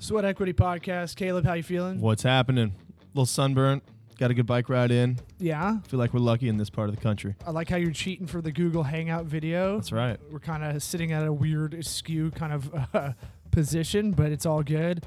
[0.00, 1.14] Sweat Equity Podcast.
[1.14, 2.00] Caleb, how you feeling?
[2.00, 2.72] What's happening?
[3.08, 3.82] little sunburnt.
[4.18, 5.18] Got a good bike ride in.
[5.38, 5.80] Yeah.
[5.88, 7.34] Feel like we're lucky in this part of the country.
[7.46, 9.76] I like how you're cheating for the Google Hangout video.
[9.76, 10.18] That's right.
[10.30, 13.12] We're kind of sitting at a weird askew kind of uh,
[13.50, 15.04] position, but it's all good.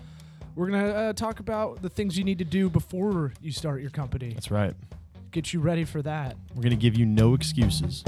[0.56, 3.82] We're going to uh, talk about the things you need to do before you start
[3.82, 4.34] your company.
[4.34, 4.76] That's right.
[5.32, 6.36] Get you ready for that.
[6.54, 8.04] We're going to give you no excuses.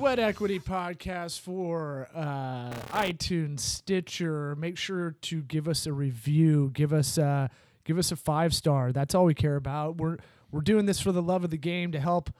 [0.00, 4.56] Sweat Equity Podcast for uh, iTunes, Stitcher.
[4.56, 6.70] Make sure to give us a review.
[6.72, 7.48] Give us uh,
[7.84, 8.92] give us a five star.
[8.92, 9.98] That's all we care about.
[9.98, 10.16] We're
[10.50, 12.30] we're doing this for the love of the game to help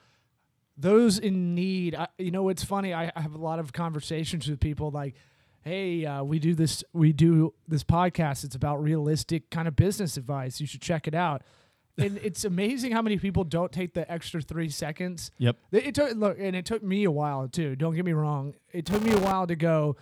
[0.75, 1.95] those in need.
[1.95, 2.95] I, you know, it's funny.
[2.95, 5.15] I, I have a lot of conversations with people like,
[5.61, 6.83] "Hey, uh, we do this.
[6.95, 8.43] We do this podcast.
[8.43, 10.63] It's about realistic kind of business advice.
[10.63, 11.43] You should check it out."
[11.99, 15.31] And it's amazing how many people don't take the extra three seconds.
[15.39, 15.57] Yep.
[15.73, 17.77] It, it took look, and it took me a while too.
[17.77, 18.55] Don't get me wrong.
[18.73, 19.97] It took me a while to go.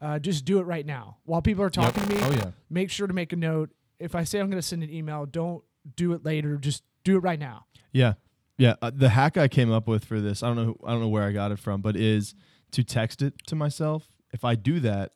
[0.00, 1.18] Uh, just do it right now.
[1.24, 2.50] While people are talking to me, Oh, yeah.
[2.68, 3.70] make sure to make a note.
[4.00, 5.62] If I say I'm going to send an email, don't
[5.96, 6.56] do it later.
[6.56, 7.66] Just do it right now.
[7.92, 8.14] Yeah.
[8.58, 8.74] Yeah.
[8.82, 11.00] Uh, the hack I came up with for this, I don't know, who, I don't
[11.02, 12.34] know where I got it from, but is
[12.72, 14.08] to text it to myself.
[14.32, 15.12] If I do that,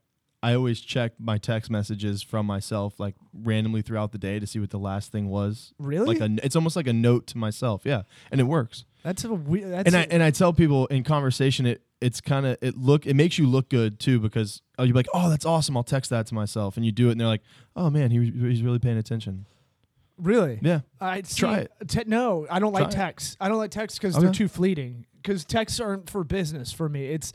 [0.46, 4.60] I always check my text messages from myself, like randomly throughout the day, to see
[4.60, 5.74] what the last thing was.
[5.78, 6.16] Really?
[6.16, 7.82] Like a, it's almost like a note to myself.
[7.84, 8.84] Yeah, and it works.
[9.02, 9.72] That's a weird.
[9.72, 13.06] That's and I and I tell people in conversation, it it's kind of it look
[13.06, 16.10] it makes you look good too because oh you're like oh that's awesome I'll text
[16.10, 17.40] that to myself and you do it and they're like
[17.74, 19.46] oh man he, he's really paying attention.
[20.18, 20.58] really.
[20.62, 21.72] Yeah, I Try it.
[21.88, 22.94] Te- no, I don't like Try it.
[22.94, 23.36] texts.
[23.40, 25.06] I don't like texts because they're too fleeting.
[25.22, 27.06] Because texts aren't for business for me.
[27.06, 27.32] It's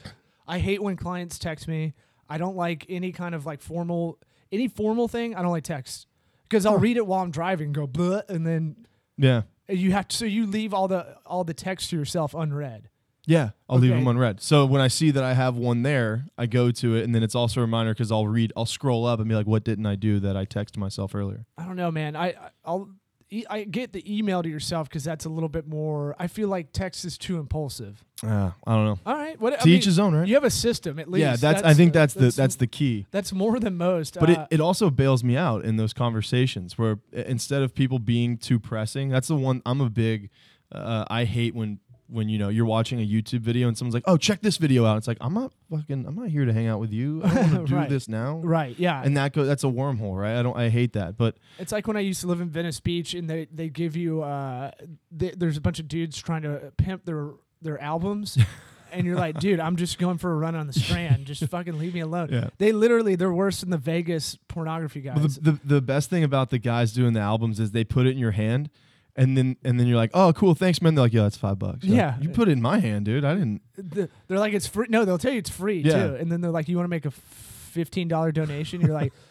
[0.47, 1.93] I hate when clients text me.
[2.31, 4.17] I don't like any kind of like formal
[4.51, 5.35] any formal thing.
[5.35, 6.07] I don't like text
[6.43, 8.87] because I'll read it while I'm driving, and go blah, and then
[9.17, 10.15] yeah, you have to.
[10.15, 12.89] So you leave all the all the text to yourself unread.
[13.25, 13.51] yeah.
[13.69, 14.41] I'll leave them unread.
[14.41, 17.23] So when I see that I have one there, I go to it and then
[17.23, 19.85] it's also a reminder because I'll read I'll scroll up and be like what didn't
[19.85, 21.45] I do that I texted myself earlier.
[21.57, 22.15] I don't know, man.
[22.15, 22.89] I- I'll
[23.31, 26.15] e- I get the email to yourself because that's a little bit more.
[26.19, 28.03] I feel like text is too impulsive.
[28.23, 28.99] Uh, I don't know.
[29.05, 30.27] All right, what I To mean, his own, right?
[30.27, 31.21] You have a system at least.
[31.21, 33.07] yeah, that's, I think that's, the that's the key.
[33.09, 34.19] that's more than most.
[34.19, 37.97] But uh, it, it also bails me out in those conversations where instead of people
[37.97, 40.29] being too pressing, that's the one I'm a big.
[40.71, 41.79] Uh, I hate when
[42.11, 44.85] when you know you're watching a YouTube video and someone's like, "Oh, check this video
[44.85, 46.05] out." It's like I'm not fucking.
[46.05, 47.21] I'm not here to hang out with you.
[47.23, 47.89] I don't want to do Right.
[47.89, 48.37] this now.
[48.43, 49.01] right, yeah.
[49.03, 50.37] And that go that's a wormhole, right?
[50.37, 50.57] I don't.
[50.57, 51.17] I hate that.
[51.17, 53.95] But It's like when I used to live in Venice Beach, and they they give
[53.95, 54.71] you uh,
[55.17, 58.37] th- there's a bunch of dudes trying to pimp their their albums,
[58.91, 61.25] and you're like, dude, I'm just going for a run on the Strand.
[61.27, 62.29] just fucking leave me alone.
[62.31, 62.49] Yeah.
[62.57, 65.35] They literally they're worse than the Vegas pornography guys.
[65.37, 68.11] the, the the best thing about the guys doing the albums is they put it
[68.11, 68.69] in your hand.
[69.15, 70.95] And then, and then you're like, oh, cool, thanks, man.
[70.95, 71.83] They're like, yeah, that's five bucks.
[71.83, 72.21] You're like, Yeah.
[72.21, 73.25] you put it in my hand, dude.
[73.25, 73.61] I didn't.
[73.75, 74.87] The- they're like it's free.
[74.89, 76.07] No, they'll tell you it's free Yeah.
[76.07, 78.81] too, and then they're like, you want to make a fifteen dollar donation?
[78.81, 79.13] You're like.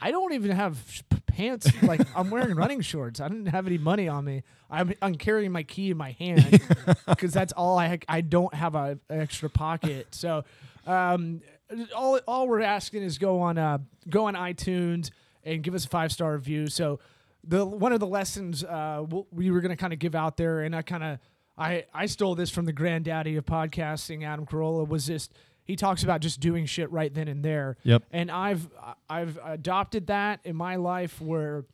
[0.00, 1.66] I don't even have sh- p- pants.
[1.82, 3.18] Like I'm wearing running shorts.
[3.20, 4.44] I didn't have any money on me.
[4.70, 6.62] I'm I'm carrying my key in my hand
[7.08, 10.06] because that's all I ha- I don't have a an extra pocket.
[10.12, 10.44] So,
[10.86, 11.40] um,
[11.96, 13.78] all all we're asking is go on uh
[14.08, 15.10] go on iTunes
[15.42, 16.68] and give us a five star review.
[16.68, 17.00] So,
[17.48, 20.76] the one of the lessons uh we were gonna kind of give out there, and
[20.76, 21.18] I kind of
[21.56, 25.32] I I stole this from the granddaddy of podcasting, Adam Carolla, was just
[25.64, 27.76] he talks about just doing shit right then and there.
[27.82, 28.04] Yep.
[28.10, 28.68] And I've
[29.08, 31.64] I've adopted that in my life where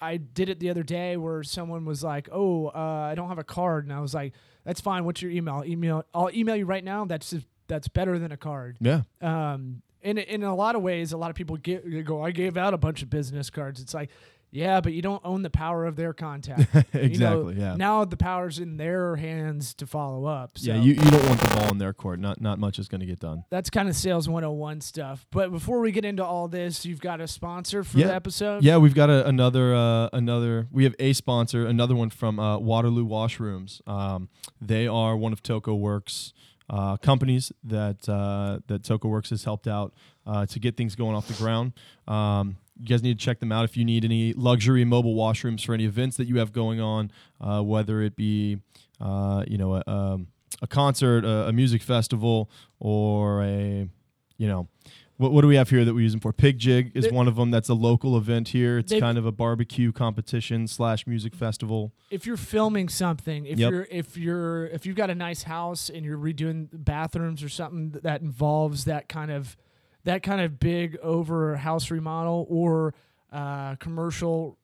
[0.00, 3.38] I did it the other day where someone was like, "Oh, uh, I don't have
[3.38, 4.34] a card," and I was like,
[4.64, 5.04] "That's fine.
[5.04, 5.62] What's your email?
[5.64, 6.04] Email.
[6.12, 7.04] I'll email you right now.
[7.04, 9.02] That's just, that's better than a card." Yeah.
[9.20, 12.56] Um, in in a lot of ways, a lot of people get go, "I gave
[12.56, 14.10] out a bunch of business cards." It's like,
[14.52, 16.68] yeah, but you don't own the power of their contact.
[16.94, 17.54] You know, exactly.
[17.54, 17.76] yeah.
[17.76, 20.58] Now the power's in their hands to follow up.
[20.58, 20.80] So yeah.
[20.80, 22.18] You, you don't want the ball in their court.
[22.20, 23.44] Not not much is going to get done.
[23.50, 25.26] that's kind of sales 101 stuff.
[25.30, 28.08] But before we get into all this, you've got a sponsor for Yeah.
[28.08, 28.62] the episode.
[28.64, 30.66] Yeah, we've got a, another uh, another.
[30.72, 33.86] We have a sponsor, another one from uh, Waterloo Washrooms.
[33.88, 34.28] Um,
[34.60, 36.32] they are one of Toco Works
[36.68, 39.94] uh, companies that uh, that Toco Works has helped out
[40.26, 41.72] uh, to get things going off the ground.
[42.06, 45.64] Um, you guys need to check them out if you need any luxury mobile washrooms
[45.64, 47.10] for any events that you have going on,
[47.40, 48.58] uh, whether it be
[49.00, 50.26] uh, you know a, um,
[50.62, 53.88] a concert, a, a music festival, or a
[54.38, 54.68] you know
[55.18, 56.32] what, what do we have here that we use them for?
[56.32, 57.50] Pig Jig is They- one of them.
[57.50, 58.78] That's a local event here.
[58.78, 61.92] It's kind of a barbecue competition slash music festival.
[62.10, 63.70] if you're filming something, if Yep.
[63.70, 67.90] you're if you're if you've got a nice house and you're redoing bathrooms or something
[68.02, 69.56] that involves that kind of
[70.04, 72.94] that kind of big over house remodel or
[73.32, 74.58] uh, commercial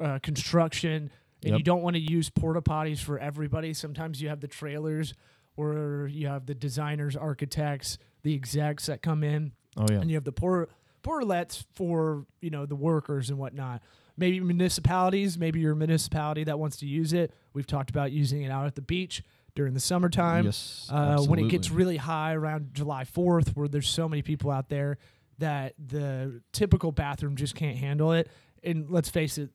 [0.00, 1.10] uh, construction,
[1.42, 1.58] and Yep.
[1.58, 3.74] you don't want to use porta potties for everybody.
[3.74, 5.14] Sometimes you have the trailers,
[5.56, 10.00] or you have the designers, architects, the execs that come in Oh yeah.
[10.00, 10.68] and you have the por-
[11.02, 13.82] portlets for you know the workers and whatnot.
[14.16, 17.32] Maybe municipalities, maybe you're municipality that wants to use it.
[17.54, 19.22] We've talked about using it out at the beach
[19.54, 20.44] during the summertime.
[20.44, 20.88] yes.
[20.90, 24.68] Uh, when it gets really high around July 4th, where there's so many people out
[24.68, 24.98] there
[25.38, 28.28] that the typical bathroom just can't handle it.
[28.62, 29.50] And let's face it,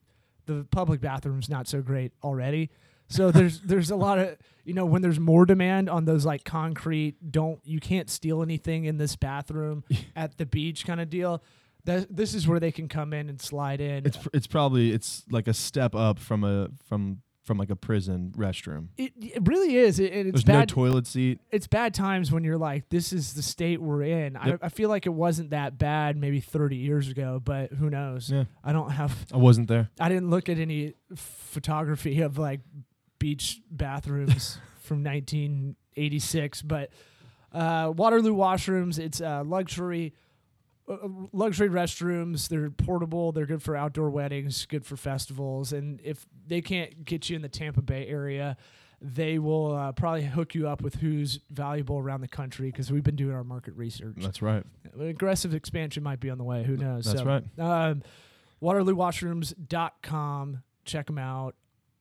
[0.46, 2.70] the public bathroom's not so great already.
[3.10, 6.44] So there's there's a lot of you know when there's more demand on those like
[6.44, 9.84] concrete don't you can't steal anything in this bathroom
[10.16, 11.42] at the beach kind of deal.
[11.86, 14.06] That this is where they can come in and slide in.
[14.06, 17.76] It's pr- it's probably it's like a step up from a from from like a
[17.78, 18.90] prison restroom.
[18.98, 20.00] it, it really is.
[20.00, 20.60] It, it's There's bad.
[20.60, 21.40] no toilet seat.
[21.50, 24.34] it's bad times when you're like, this is the state we're in.
[24.34, 24.60] Yep.
[24.62, 28.30] I, I feel like it wasn't that bad maybe 30 years ago, but who knows?
[28.30, 28.44] Yeah.
[28.66, 29.90] I don't have, I wasn't there.
[29.98, 32.60] I didn't look at any photography of like
[33.18, 36.90] beach bathrooms from 1986, but
[37.54, 40.14] uh, Waterloo washrooms, it's uh, luxury.
[40.88, 40.98] Uh,
[41.34, 45.74] Luxury restrooms, they're portable, they're good for outdoor weddings, good for festivals.
[45.74, 48.58] And if they can't get you in the Tampa Bay area,
[49.02, 53.04] they will uh, probably hook you up with who's valuable around the country because we've
[53.04, 54.16] been doing our market research.
[54.18, 54.64] That's right.
[55.00, 56.64] Aggressive expansion might be on the way.
[56.64, 57.06] Who knows?
[57.06, 57.44] That's So, right.
[57.60, 58.02] Um,
[58.62, 60.64] WaterlooWashrooms.com.
[60.86, 61.56] Check them out.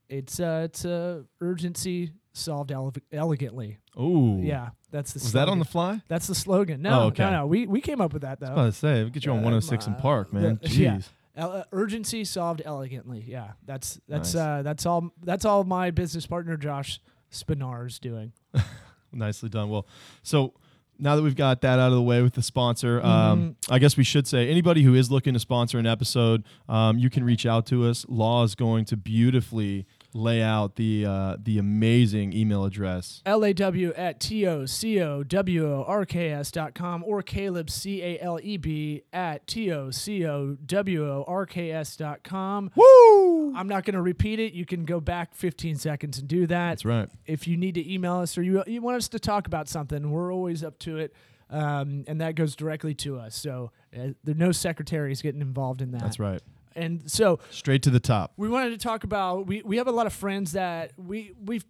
[0.09, 3.79] It's uh, it's uh, urgency solved ele- elegantly.
[3.97, 4.39] Oh.
[4.41, 5.19] Yeah, that's the.
[5.19, 6.03] Was that on the fly?
[6.09, 6.83] That's the slogan.
[6.83, 7.25] No, Oh, okay.
[7.25, 7.47] no, no.
[7.47, 8.47] We we came up with that though.
[8.47, 10.59] I was about to say, we get you on Um, 106 in uh, Park, man.
[10.63, 10.79] the- Jeez.
[10.79, 10.99] yeah.
[11.47, 13.23] Uh, urgency solved elegantly.
[13.27, 14.43] Yeah, that's that's Nice.
[14.43, 15.11] uh, that's all.
[15.23, 17.01] That's all my business partner Josh
[17.31, 18.33] Spinar is doing.
[19.13, 19.69] Nicely done.
[19.71, 19.87] Well,
[20.23, 20.55] so
[20.99, 23.07] now that we've got that out of the way with the sponsor, Mm-hmm.
[23.09, 26.99] um, I guess we should say anybody who is looking to sponsor an episode, um,
[26.99, 28.07] you can reach out to us.
[28.09, 29.87] Law is going to beautifully
[30.17, 33.23] lay out the uh, the amazing email address.
[33.27, 37.71] Law at t o c o w o r k s dot com or Caleb
[37.71, 41.97] C A L E B at t o c o w o r k s
[41.97, 42.71] dot com.
[42.75, 43.55] Woo!
[43.55, 44.53] I'm not going to repeat it.
[44.53, 46.71] You can go back 15 seconds and do that.
[46.71, 47.09] That's right.
[47.27, 50.11] if you need to email us or you you want us to talk about something,
[50.11, 51.15] we're always up to it.
[51.49, 53.37] Um, and that goes directly to us.
[53.37, 56.01] So uh, there are no secretaries getting involved in that.
[56.01, 56.43] That's right.
[56.77, 58.33] And so Straight to the top.
[58.37, 61.65] we wanted to talk about we, we have a lot of friends that we we've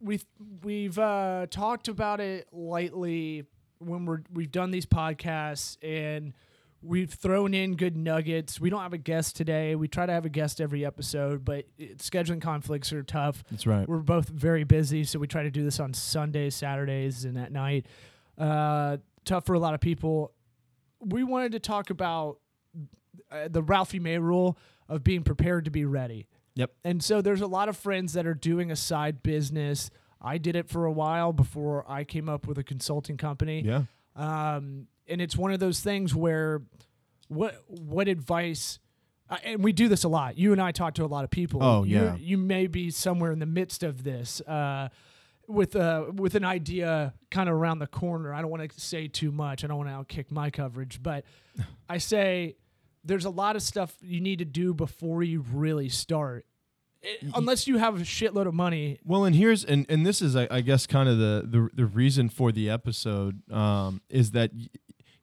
[0.00, 0.24] we've
[0.62, 3.44] we've uh, talked about it lightly
[3.78, 6.32] when we're we've done these podcasts and
[6.82, 8.58] we've thrown in good nuggets.
[8.58, 9.74] We don't have a guest today.
[9.74, 13.44] We try to have a guest every episode, but it, scheduling conflicts are tough.
[13.50, 13.86] That's right.
[13.86, 17.52] We're both very busy, so we try to do this on Sundays, Saturdays, and at
[17.52, 17.86] night.
[18.38, 18.96] Uh,
[19.26, 20.32] tough for a lot of people.
[21.00, 22.38] We wanted to talk about
[23.30, 26.26] uh, the Ralphie May rule of being prepared to be ready.
[26.56, 26.72] Yep.
[26.84, 29.90] And so there's a lot of friends that are doing a side business.
[30.20, 33.62] I did it for a while before I came up with a consulting company.
[33.62, 33.82] Yeah.
[34.16, 36.62] Um, and it's one of those things where
[37.28, 38.78] what what advice
[39.30, 40.36] uh, and we do this a lot.
[40.36, 41.62] You and I talk to a lot of people.
[41.62, 42.16] Oh, You- yeah.
[42.16, 44.88] You may be somewhere in the midst of this uh,
[45.46, 48.34] with uh, with an idea kind of around the corner.
[48.34, 49.62] I don't want to say too much.
[49.64, 51.24] I don't want to outkick my coverage, but
[51.88, 52.56] I say
[53.04, 56.44] there's a lot of stuff you need to do before you really start.
[57.02, 58.98] It- unless you have a shitload of money.
[59.04, 61.86] Well, and here's and and this is I, I guess kind of the the the
[61.86, 64.68] reason for the episode um, is that y-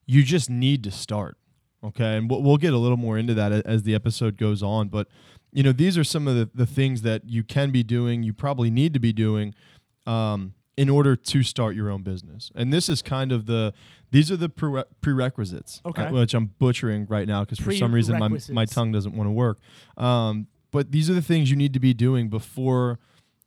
[0.06, 1.36] you just need to start.
[1.84, 4.60] Okay, and we'll, we'll get a little more into that a- as the episode goes
[4.62, 4.88] on.
[4.88, 5.06] But
[5.52, 8.24] you know, these are some of the the things that you can be doing.
[8.24, 9.54] You probably need to be doing.
[10.04, 13.74] Um, in order to start your own business, and this is kind of the
[14.12, 16.04] these are the prere- prerequisites, Okay.
[16.04, 19.26] uh, which I'm butchering right now because for some reason my my tongue doesn't want
[19.26, 19.58] to work.
[19.96, 22.98] Um, but these are the things you need to be doing before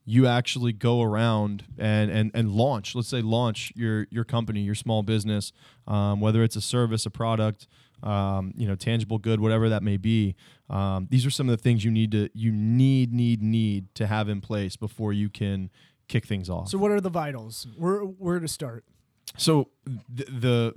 [0.03, 2.95] you actually go around and and and launch.
[2.95, 5.53] Let's say launch your your company, your small business,
[5.87, 7.67] um, whether it's a service, a product,
[8.03, 10.35] um, you know, tangible good, whatever that may be.
[10.69, 14.07] Um, these are some of the things you need to you need need need to
[14.07, 15.69] have in place before you can
[16.11, 16.67] kick things off.
[16.69, 17.67] So what are the vitals?
[17.77, 18.83] Where where to start?
[19.37, 19.69] So
[20.17, 20.73] the, the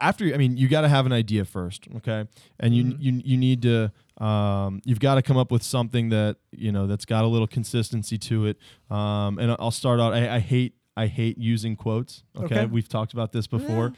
[0.00, 2.26] after I mean you got to have an idea first, okay?
[2.60, 2.96] And you Mhm.
[3.00, 3.92] you you need to
[4.24, 7.46] um, you've got to come up with something that you know that's got a little
[7.48, 8.58] consistency to it.
[8.90, 10.12] Um, and I'll start out.
[10.12, 12.22] I, I hate I hate using quotes.
[12.36, 12.66] Okay, Okay.
[12.66, 13.92] we've talked about this before,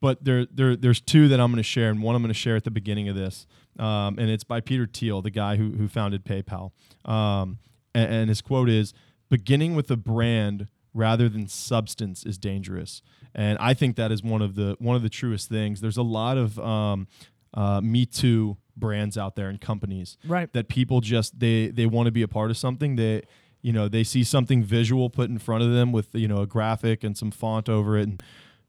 [0.00, 2.42] but there there there's two that I'm going to share, and one I'm going to
[2.46, 3.46] share at the beginning of this.
[3.78, 6.72] Um, and it's by Peter Thiel, the guy who who founded PayPal.
[7.04, 7.58] Um,
[7.94, 8.92] and, and his quote is
[9.30, 13.00] beginning with a brand rather than substance is dangerous
[13.34, 15.80] and I think that is one of the one of the truest things.
[15.80, 17.06] There's a lot of um,
[17.54, 20.52] uh, Me Too brands out there and companies Right.
[20.52, 22.96] that people just they they want to be a part of something.
[22.96, 23.22] They
[23.62, 26.46] you know they see something visual put in front of them with you know a
[26.46, 28.22] graphic and some font over it and.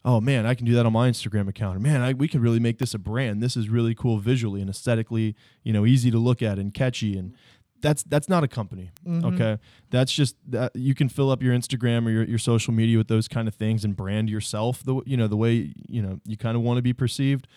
[0.04, 1.78] Oh man, I can do that on my Instagram account.
[1.78, 3.40] Or, man, I, we could really make this a brand.
[3.40, 7.16] This is really cool visually and aesthetically, you know, easy to look at and catchy.
[7.16, 7.36] And
[7.82, 8.92] that's that's not a company.
[9.06, 9.34] Mhm.
[9.34, 9.58] Okay,
[9.90, 13.08] that's just that you can fill up your Instagram or your, your social media with
[13.08, 16.38] those kind of things and brand yourself the you know the way you know you
[16.38, 17.48] kind of want to be perceived.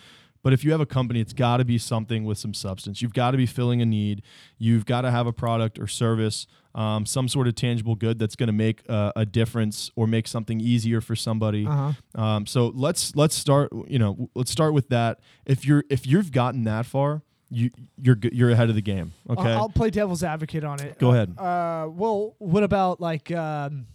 [0.43, 3.01] But if you have a company, it's got to be something with some substance.
[3.01, 4.21] You've got to be filling a need.
[4.59, 8.37] You've got to have a product or service, um, some sort of tangible good that's
[8.37, 11.67] going to make uh, a difference or make something easier for somebody.
[11.67, 12.23] Uh-huh.
[12.23, 13.73] Um, so let's let's start.
[13.89, 15.21] You know, let's start with that.
[15.47, 17.23] If you're if you've gotten that far,
[17.55, 19.13] you you're you're ahead of the game.
[19.31, 19.53] Okay.
[19.53, 20.99] I'll, play devil's advocate on it.
[20.99, 21.39] Go Uh, ahead.
[21.39, 23.87] Uh, well, what about like, um,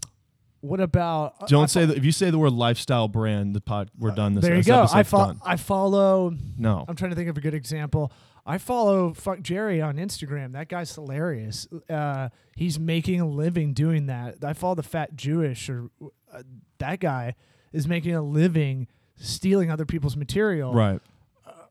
[0.61, 1.47] what about?
[1.47, 1.97] Don't say fo- that.
[1.97, 4.35] If you say the word lifestyle brand, the pod we're done.
[4.35, 4.79] This There you this go.
[4.81, 5.39] I episode's fo- done.
[5.45, 6.33] I follow.
[6.57, 6.85] No.
[6.87, 8.11] I'm trying to think of a good example.
[8.45, 10.53] I follow Fuck Jerry on Instagram.
[10.53, 11.67] That guy's hilarious.
[11.89, 14.43] Uh, he's making a living doing that.
[14.43, 15.89] I follow the Fat Jewish, or
[16.33, 16.41] uh,
[16.79, 17.35] that guy
[17.71, 18.87] is making a living
[19.17, 20.73] stealing other people's material.
[20.73, 20.99] Right.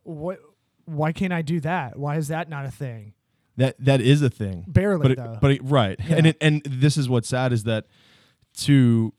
[0.04, 0.38] What?
[0.88, 1.99] Why can't I do that?
[1.99, 3.14] Why is that not a thing?
[3.57, 4.64] That that is a thing.
[4.68, 5.38] Barely but it, though.
[5.40, 5.99] but it, right.
[6.09, 6.16] Yeah.
[6.16, 7.87] And it, and this is what's sad is that
[8.59, 9.12] to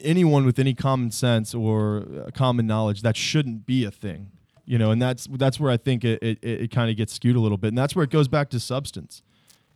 [0.00, 4.30] anyone with any common sense or uh, common knowledge that shouldn't be a thing.
[4.64, 7.36] You know, and that's that's where I think it it, it kind of gets skewed
[7.36, 9.22] a little bit, and that's where it goes back to substance.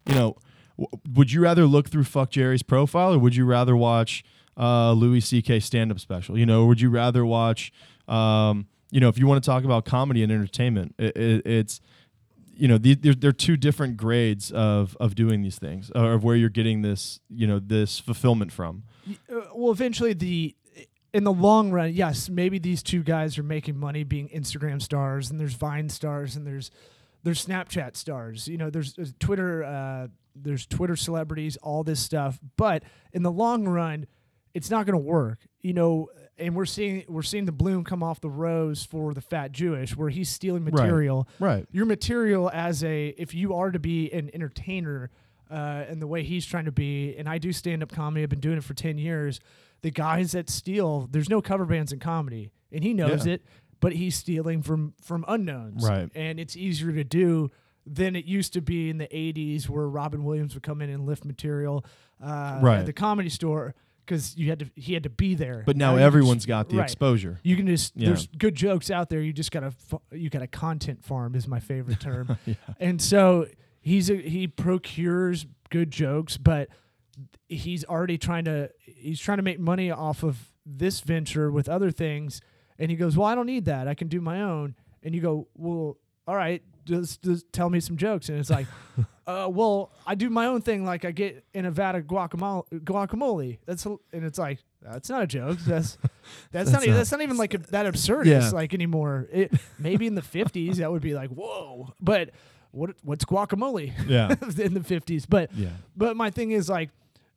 [0.09, 0.37] You know,
[0.79, 4.25] w- would you rather look through Fuck Jerry's profile, or would you rather watch
[4.57, 5.61] uh, Louis C.K.
[5.61, 6.39] stand up special?
[6.39, 7.73] You know, or would you rather watch,
[8.07, 11.81] um, you know, if you want to talk about comedy and entertainment, it, it, it's
[12.55, 16.25] you know, these, they're, they're two different grades of of doing these things, or of
[16.25, 18.85] where you're getting this, you know, this fulfillment from.
[19.31, 20.55] Uh, well, eventually the
[21.13, 25.31] in the long run, yes, maybe these two guys are making money being Instagram stars,
[25.31, 26.71] and there's Vine stars, and there's
[27.27, 28.47] there's Snapchat stars.
[28.47, 32.39] You know, there's, there's Twitter, uh, there's Twitter celebrities, all this stuff.
[32.57, 34.07] But in the long run,
[34.55, 35.41] it's not going to work.
[35.61, 39.21] You know, and we're seeing we're seeing the bloom come off the rose for the
[39.21, 40.75] Fat Jewish, where he's stealing Right.
[40.75, 41.67] material Right.
[41.73, 45.11] your material as a if you are to be an entertainer
[45.51, 48.41] uh, and the way he's trying to be and i do stand-up comedy i've been
[48.41, 49.39] doing it for 10 years
[49.83, 53.35] the guys that steal there's no cover bands in comedy and he knows Yeah.
[53.35, 53.43] it
[53.79, 56.11] but he's stealing from from unknowns Right.
[56.17, 57.53] and it's easier to do
[57.87, 61.07] than it used to be in the 80s where robin williams would come in and
[61.07, 61.85] lift material
[62.21, 62.81] uh, Right.
[62.81, 63.77] at the comedy store
[64.07, 66.69] because you had to he had to be there But now can everyone's just- got
[66.69, 66.85] the right.
[66.85, 67.41] exposure.
[67.43, 68.09] You can just Yeah.
[68.09, 69.21] there's good jokes out there.
[69.21, 69.73] You just gotta
[70.13, 72.55] you got a content farm is my favorite term, Yeah.
[72.81, 73.47] and so
[73.81, 76.69] he's a, he procures good jokes, but
[77.49, 81.91] he's already trying to he's trying to make money off of this venture with other
[81.91, 82.41] things,
[82.79, 83.87] and he goes, well, I don't need that.
[83.89, 84.75] I can do my own.
[85.03, 85.97] And you go, well,
[86.27, 88.67] all right, just, just tell me some jokes, and it's like.
[89.29, 90.85] Uh, well, I do my own thing.
[90.85, 92.63] Like I get in a vat of guacamole.
[92.73, 93.59] Guacamole.
[93.67, 95.59] That's a- and it's like that's not a joke.
[95.67, 95.99] That's
[96.53, 98.49] that's, not, That's e- not- that's not even like a, that absurd Yeah.
[98.51, 99.27] like anymore.
[99.33, 102.31] It maybe in the fifties that would be like whoa, but
[102.71, 104.29] what what's guacamole Yeah.
[104.65, 105.27] in the fifties?
[105.27, 105.71] But yeah.
[105.97, 106.91] but my thing is like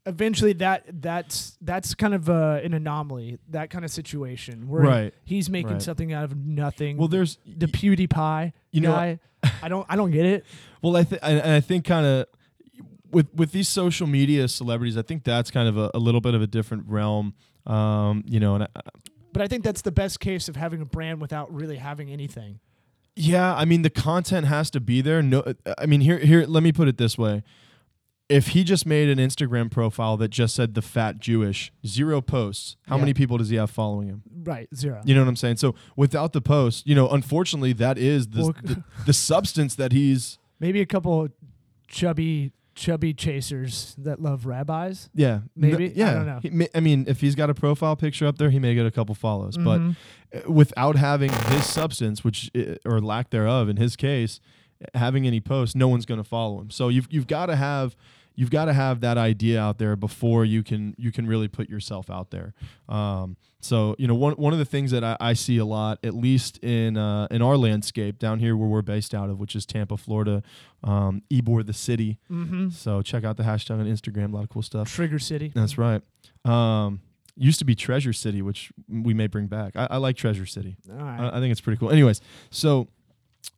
[0.06, 5.14] eventually that that's that's kind of uh, an anomaly that kind of situation where Right.
[5.26, 5.82] he's making Right.
[5.82, 6.98] something out of nothing.
[6.98, 9.20] Well, there's the PewDiePie You know- guy.
[9.62, 10.46] I don't I don't get it.
[10.82, 12.26] Well, I think and I think kind of
[13.12, 16.34] with with these social media celebrities, I think that's kind of a, a little bit
[16.36, 17.34] of a different realm.
[17.68, 18.68] Um, you know, and I,
[19.34, 22.60] But I think that's the best case of having a brand without really having anything.
[23.16, 25.22] yeah, I mean the content has to be there.
[25.22, 25.44] No,
[25.78, 27.44] I mean here here let me put it this way.
[28.30, 32.78] If he just made an Instagram profile that just said the fat Jewish, zero posts,
[32.88, 33.02] how Yeah.
[33.02, 34.22] many people does he have following him?
[34.44, 35.02] Right, zero.
[35.04, 35.58] You know what I'm saying?
[35.58, 39.92] So without the post, you know, unfortunately, that is the Well, the, the substance that
[39.94, 41.30] he's Maybe a couple
[41.88, 45.10] chubby chubby chasers that love rabbis.
[45.14, 45.88] yeah Maybe?
[45.88, 46.14] I yeah.
[46.14, 46.40] don't know.
[46.42, 48.86] He may- I mean, if he's got a profile picture up there, he may get
[48.86, 49.96] a couple follows, but Mhm.
[50.34, 52.50] uh, without having his substance, which
[52.86, 54.40] or lack thereof, in his case,
[54.94, 56.70] having any posts, no one's going to follow him.
[56.70, 57.98] So you've you've got to have
[58.40, 61.68] you've got to have that idea out there before you can you can really put
[61.70, 62.54] yourself out there.
[62.88, 66.00] Um, so you know one one of the things that I, I see a lot,
[66.06, 69.58] at least in uh, in our landscape down here where we're based out of, which
[69.58, 70.42] is Tampa, Florida,
[70.86, 72.18] um, Ybor the city.
[72.32, 72.72] Mhm.
[72.72, 74.32] So check out the hashtag on Instagram.
[74.32, 74.88] A lot of cool stuff.
[74.88, 75.52] Trigger City.
[75.54, 76.02] That's right.
[76.46, 77.02] Um,
[77.36, 79.76] used to be Treasure City, which we may bring back.
[79.76, 80.78] I, I like Treasure City.
[80.90, 81.20] All right.
[81.20, 81.92] I, I think it's pretty cool.
[81.92, 82.88] Anyways, so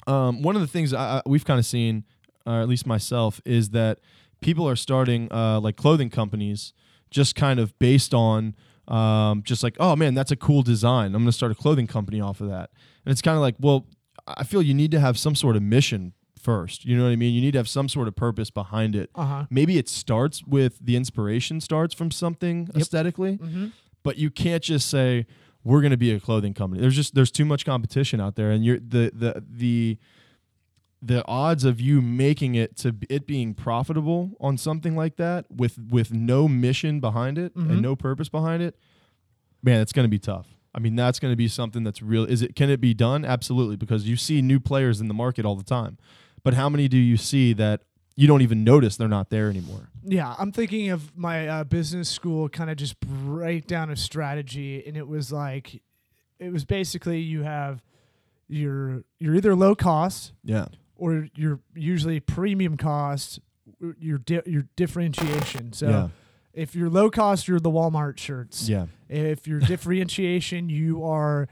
[0.07, 2.03] um, one of the things I, I, we've kind of seen,
[2.47, 3.99] or at least myself, is that
[4.41, 6.73] people are starting uh, like clothing companies
[7.09, 8.55] just kind of based on
[8.87, 11.07] Um, just like, oh man, that's a cool design.
[11.15, 12.71] I'm going to start a clothing company off of that.
[13.05, 13.85] And it's kind of like, well,
[14.27, 16.83] I feel you need to have some sort of mission first.
[16.83, 17.33] You know what I mean?
[17.33, 19.09] You need to have some sort of purpose behind it.
[19.15, 19.45] Uh huh.
[19.49, 23.67] Maybe it starts with the inspiration starts from something aesthetically, Mm-hmm.
[24.03, 25.25] but you can't just say
[25.63, 26.81] we're going to be a clothing company.
[26.81, 29.97] There's just there's too much competition out there, and you're the the the
[31.01, 35.79] the odds of you making it to it being profitable on something like that with
[35.89, 37.69] with no mission behind it Mhm.
[37.71, 38.75] and no purpose behind it,
[39.63, 40.47] man, it's going to be tough.
[40.73, 42.23] I mean, that's going to be something that's real.
[42.23, 42.55] Is it?
[42.55, 43.25] Can it be done?
[43.25, 45.97] Absolutely, because you see new players in the market all the time.
[46.43, 47.81] But how many do you see that
[48.15, 49.89] you don't even notice they're not there anymore?
[50.03, 54.81] Yeah, I'm thinking of my uh, business school kind of just break down a strategy,
[54.87, 55.81] and it was like,
[56.39, 57.81] it was basically you have
[58.47, 60.65] your you're either low cost Yeah.
[61.01, 63.39] Or you're usually premium cost.
[63.99, 65.73] Your di- your differentiation.
[65.73, 66.07] So yeah.
[66.53, 68.69] if you're low cost, you're the Walmart shirts.
[68.69, 68.85] Yeah.
[69.09, 71.47] If you're differentiation, you are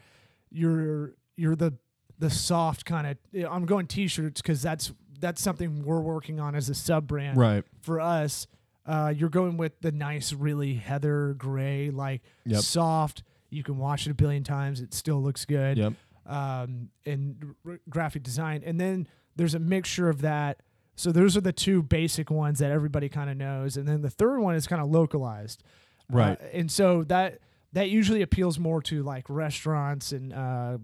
[0.51, 1.73] you're you're the
[2.19, 3.51] the soft kind of.
[3.51, 7.63] I'm going t-shirts because that's that's something we're working on as a sub brand Right.
[7.81, 8.47] for us,
[8.85, 12.61] uh, you're going with the nice, really heather gray, like Yep.
[12.61, 13.23] soft.
[13.49, 15.77] You can wash it a billion times; it still looks good.
[15.77, 15.93] Yep.
[16.27, 19.07] Um, and r- graphic design, and then
[19.39, 20.61] there's a mixture of that.
[20.95, 24.09] So those are the two basic ones that everybody kind of knows, and then the
[24.09, 25.63] third one is kind of localized,
[26.09, 26.39] Right.
[26.41, 27.39] Uh, and so that
[27.73, 30.77] that usually appeals more to like restaurants and uh,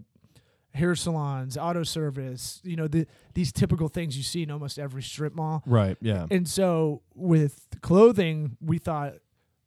[0.72, 2.60] hair salons, auto service.
[2.64, 5.62] You know, the these typical things you see in almost every strip mall.
[5.66, 5.96] Right.
[6.00, 6.26] Yeah.
[6.30, 9.14] And so with clothing, we thought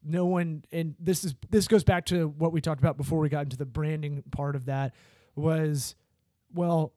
[0.01, 3.27] no one and this is this goes back to what we talked about before we
[3.27, 4.95] got into the branding part of that
[5.35, 5.93] was
[6.53, 6.93] well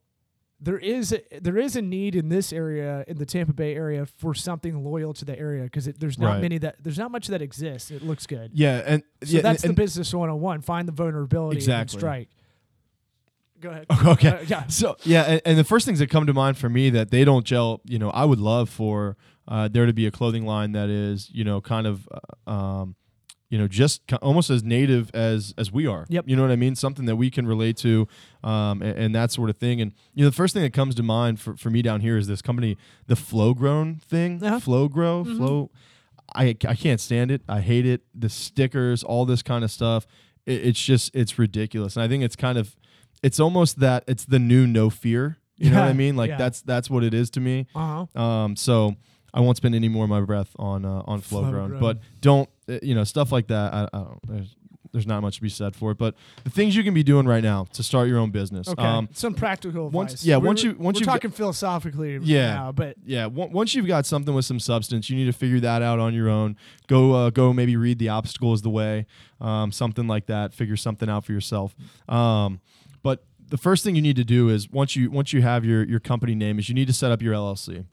[0.65, 4.07] there is a, there is a need in this area in the Tampa Bay area
[4.07, 6.41] for something loyal to the area because there's not Right.
[6.43, 7.91] many that there's not much that exists.
[7.91, 8.53] It looks good.
[8.55, 8.83] Yeah.
[8.87, 10.61] And So yeah, that's and, the business 101.
[10.63, 11.81] Find the vulnerability Exactly.
[11.81, 12.29] and strike.
[13.61, 13.87] Go ahead.
[14.07, 14.29] Okay.
[14.29, 14.67] Uh, yeah.
[14.69, 17.25] So yeah, and, and the first things that come to mind for me that they
[17.25, 17.81] don't gel.
[17.85, 19.17] You know, I would love for
[19.49, 22.09] uh, there to be a clothing line that is, you know, kind of,
[22.47, 22.95] uh, um,
[23.53, 26.07] you know, just almost as native as as we are.
[26.09, 26.25] Yep.
[26.27, 26.75] You know what I mean?
[26.75, 28.09] Something that we can relate to,
[28.43, 29.79] um, and, and that sort of thing.
[29.83, 32.17] And you know, the first thing that comes to mind for, for me down here
[32.17, 34.43] is this company, the FloGrown thing.
[34.43, 34.59] Uh-huh.
[34.59, 35.37] Flow Grow, Mhm.
[35.37, 35.71] Flow.
[36.35, 37.43] I I can't stand it.
[37.47, 38.01] I hate it.
[38.15, 40.07] The stickers, all this kind of stuff.
[40.47, 41.95] It, it's just it's ridiculous.
[41.95, 42.75] And I think it's kind of
[43.23, 45.37] it's almost that it's the new no fear.
[45.59, 46.17] You know what I mean?
[46.17, 46.39] Like yeah.
[46.39, 47.67] that's that's what it is to me.
[47.75, 48.21] Uh huh.
[48.23, 48.97] Um, so
[49.35, 51.81] I won't spend any more of my breath on uh, on flow, FloGrown, grown.
[51.81, 53.73] but don't uh, you know stuff like that.
[53.73, 54.21] I, I don't.
[54.29, 54.57] There's
[54.93, 56.15] there's not much to be said for it, but
[56.45, 58.69] the things you can be doing right now to start your own business.
[58.69, 58.83] Okay.
[58.83, 60.27] Um, Some practical once- advice.
[60.27, 62.53] yeah, We're- once you- once we're you talking philosophically Yeah.
[62.55, 65.61] now, but yeah, on- once you've got something with some substance, you need to figure
[65.61, 66.57] that out on your own.
[66.89, 69.07] Go, uh, go, maybe read the obstacle is the way,
[69.41, 70.53] um, something like that.
[70.53, 71.75] Figure something out for yourself.
[72.07, 72.61] Um,
[73.03, 75.85] but the first thing you need to do is once you once you have your
[75.85, 77.87] your company name, is you need to set up your LLC.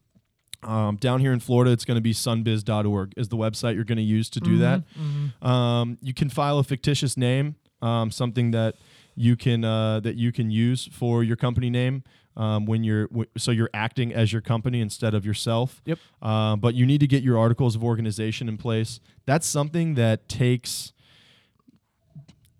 [0.63, 3.98] Um, down here in Florida, it's going to be sunbiz.org is the website you're going
[3.98, 4.84] to use to do that.
[5.00, 5.45] Mhm.
[5.45, 8.76] Um, you can file a fictitious name, um, something that
[9.15, 12.04] you can uh, that you can use for your company name
[12.36, 15.82] um, when you're w- so you're acting as your company instead of yourself.
[15.86, 16.00] Yep.
[16.22, 19.00] Uh, but you need to get your articles of organization in place.
[19.26, 20.91] That's something that takes.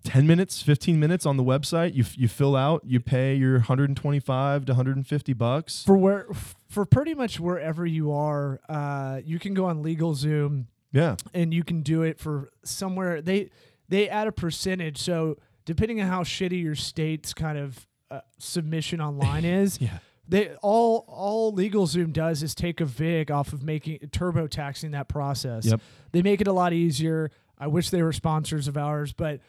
[0.04, 3.54] 10 minutes 15 minutes on the website you, f- you fill out you pay your
[3.54, 6.26] 125 to 150 bucks for where
[6.68, 11.62] for pretty much wherever you are, uh, you can go on LegalZoom yeah and you
[11.62, 13.50] can do it for somewhere they
[13.88, 14.98] they add a percentage.
[14.98, 20.54] So depending on how shitty your state's kind of uh, submission online is, yeah they
[20.62, 25.66] all all LegalZoom does is take a vig off of making turbo taxing that process.
[25.66, 25.80] Yep.
[26.12, 27.30] They make it a lot easier.
[27.58, 29.40] I wish they were sponsors of ours, but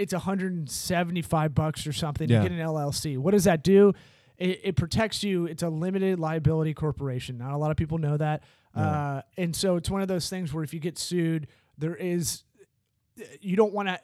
[0.00, 2.42] it's 175 bucks or something Yeah.
[2.42, 3.16] to get an LLC.
[3.18, 3.92] What does that do?
[4.38, 5.44] It, it protects you.
[5.46, 7.36] It's a limited liability corporation.
[7.38, 8.42] Not a lot of people know that.
[8.74, 8.82] Yeah.
[8.82, 12.44] Uh, and so it's one of those things where if you get sued, there is
[13.40, 13.98] you don't want to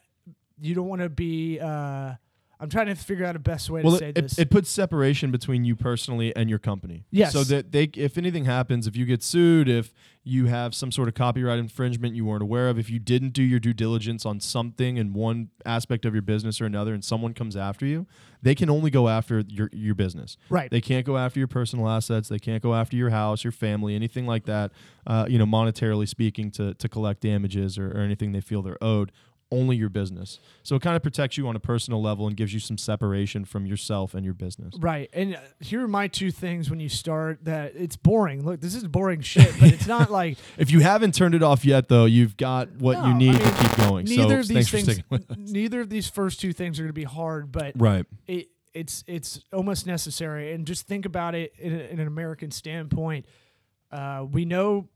[0.61, 2.15] you don't want to be uh,
[2.59, 4.39] I'm trying to figure out a best way well, to say it, this.
[4.39, 7.05] it, it puts separation between you personally and your company.
[7.11, 7.33] Yes.
[7.33, 9.93] So that they, if anything happens, if you get sued, if
[10.25, 13.43] you have some sort of copyright infringement you weren't aware of, if you didn't do
[13.43, 17.35] your due diligence on something in one aspect of your business or another, and someone
[17.35, 18.07] comes after you,
[18.43, 20.37] they can only go after your your business.
[20.49, 20.71] right.
[20.71, 22.29] They can't go after your personal assets.
[22.29, 24.73] They can't go after your house, your family, anything like that.
[25.07, 28.83] Uh, you know, monetarily speaking, to to collect damages or, or anything they feel they're
[28.83, 29.13] owed.
[29.53, 30.41] Only your business.
[30.65, 33.45] So it kind of protects you on a personal level and gives you some separation
[33.45, 34.75] from yourself and your business.
[34.79, 35.09] Right.
[35.13, 38.45] And uh, here are my two things when you start that it's boring.
[38.45, 41.65] Look, this is boring shit, but it's not like If you haven't turned it off
[41.65, 44.05] yet, though, you've got what No, you I need mean, to keep going.
[44.07, 45.37] neither so of these thanks for things sticking with us.
[45.39, 48.05] neither of these first two things are going to be hard, but Right.
[48.27, 50.53] it it's it's almost necessary.
[50.53, 53.25] And just think about it in, a, in an American standpoint.
[53.93, 54.89] Uh, we know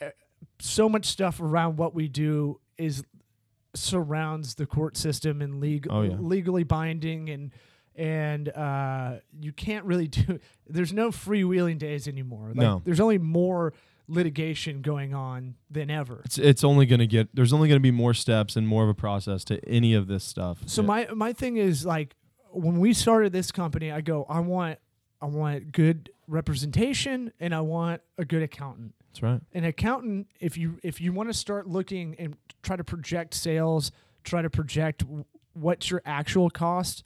[0.00, 0.06] uh,
[0.60, 3.02] so much stuff around what we do is
[3.74, 6.16] surrounds the court system and legal Oh, yeah.
[6.18, 7.50] legally binding and
[7.96, 10.38] and uh, you can't really do.
[10.68, 12.48] There's no freewheeling days anymore.
[12.48, 12.82] Like, No.
[12.84, 13.72] there's only more
[14.08, 16.22] litigation going on than ever.
[16.24, 18.82] It's it's only going to get there's only going to be more steps and more
[18.84, 20.62] of a process to any of this stuff.
[20.66, 20.86] So Yeah.
[20.88, 22.16] my my thing is like
[22.52, 24.78] when we started this company, I go, I want
[25.22, 28.94] I want good representation and I want a good accountant.
[29.10, 29.40] That's right.
[29.52, 33.90] An accountant, if you if you want to start looking and try to project sales,
[34.24, 37.02] try to project w- what's your actual cost.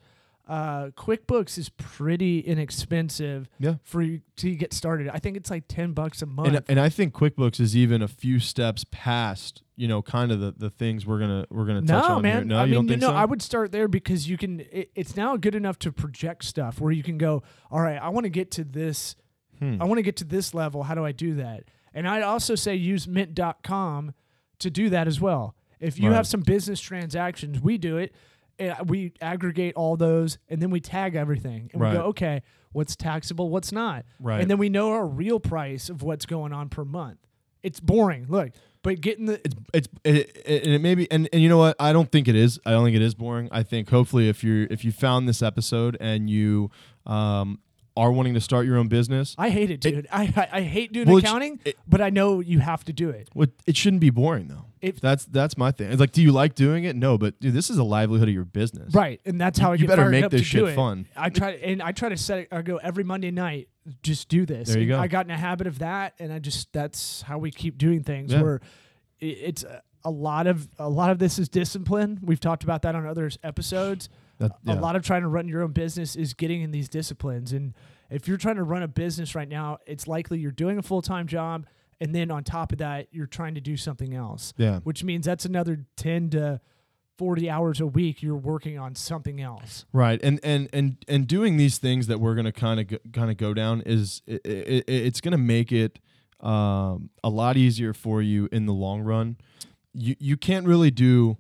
[0.47, 3.77] Uh, QuickBooks is pretty inexpensive Yeah.
[3.83, 5.09] for you to get started.
[5.09, 6.49] I think it's like ten bucks a month.
[6.49, 10.41] And, and I think QuickBooks is even a few steps past, you know, kind of
[10.41, 12.37] the, the things we're gonna we're gonna touch no, on man.
[12.37, 12.45] here.
[12.45, 13.17] No, I you mean, don't think you know, so?
[13.17, 14.61] I would start there because you can.
[14.61, 17.43] It, it's now good enough to project stuff where you can go.
[17.71, 19.17] All right, I want to get to this.
[19.61, 19.81] Hmm.
[19.81, 20.83] I want to get to this level.
[20.83, 21.65] How do I do that?
[21.95, 24.13] And I'd also say use Mint.com
[24.59, 25.55] to do that as well.
[25.81, 26.17] If you Right.
[26.17, 28.15] have some business transactions, we do it.
[28.87, 31.93] We aggregate all those, and then we tag everything, and Right.
[31.93, 34.41] we go, okay, what's taxable, what's not, Right.
[34.41, 37.19] and then we know our real price of what's going on per month.
[37.65, 38.51] It's boring, look,
[38.83, 41.57] but getting the it's it's it, it, and it may be and, and you know
[41.59, 44.29] what I don't think it is I don't think it is boring I think hopefully
[44.29, 46.71] if you if you found this episode and you
[47.07, 47.59] um
[47.97, 50.07] are wanting to start your own business I hate it, dude.
[50.11, 53.09] I, I I hate doing Well, accounting, it- but I know you have to do
[53.11, 53.29] it.
[53.35, 56.33] what it shouldn't be boring though If- that's that's my thing it's like do you
[56.33, 59.41] like doing it no but dude this is a livelihood of your business Right, and
[59.41, 61.07] that's how I you better make this shit fun.
[61.17, 62.49] I try and I try to set it.
[62.53, 63.69] I go every Monday night.
[64.03, 64.69] Just do this.
[64.69, 64.99] There you And go.
[64.99, 68.03] I got in a habit of that, and I just that's how we keep doing
[68.03, 68.33] things.
[68.33, 68.41] Yeah.
[68.43, 68.61] Where
[69.21, 72.19] it's a, a lot of a lot of this is discipline.
[72.23, 74.09] We've talked about that on other episodes.
[74.39, 77.53] That- A lot of trying to run your own business is getting in these disciplines,
[77.53, 77.75] and
[78.11, 81.03] if you're trying to run a business right now, it's likely you're doing a full
[81.03, 81.67] time job,
[82.01, 85.25] and then on top of that, you're trying to do something else yeah which means
[85.27, 86.61] that's another 10 to
[87.17, 89.85] 40 hours a week you're working on something else.
[89.93, 93.37] Right, and and and and doing these things that we're gonna kind of kind of
[93.37, 96.01] go down is it, it, it's gonna make it
[96.41, 99.37] um, a lot easier for you in the long run.
[99.93, 101.39] You you can't really do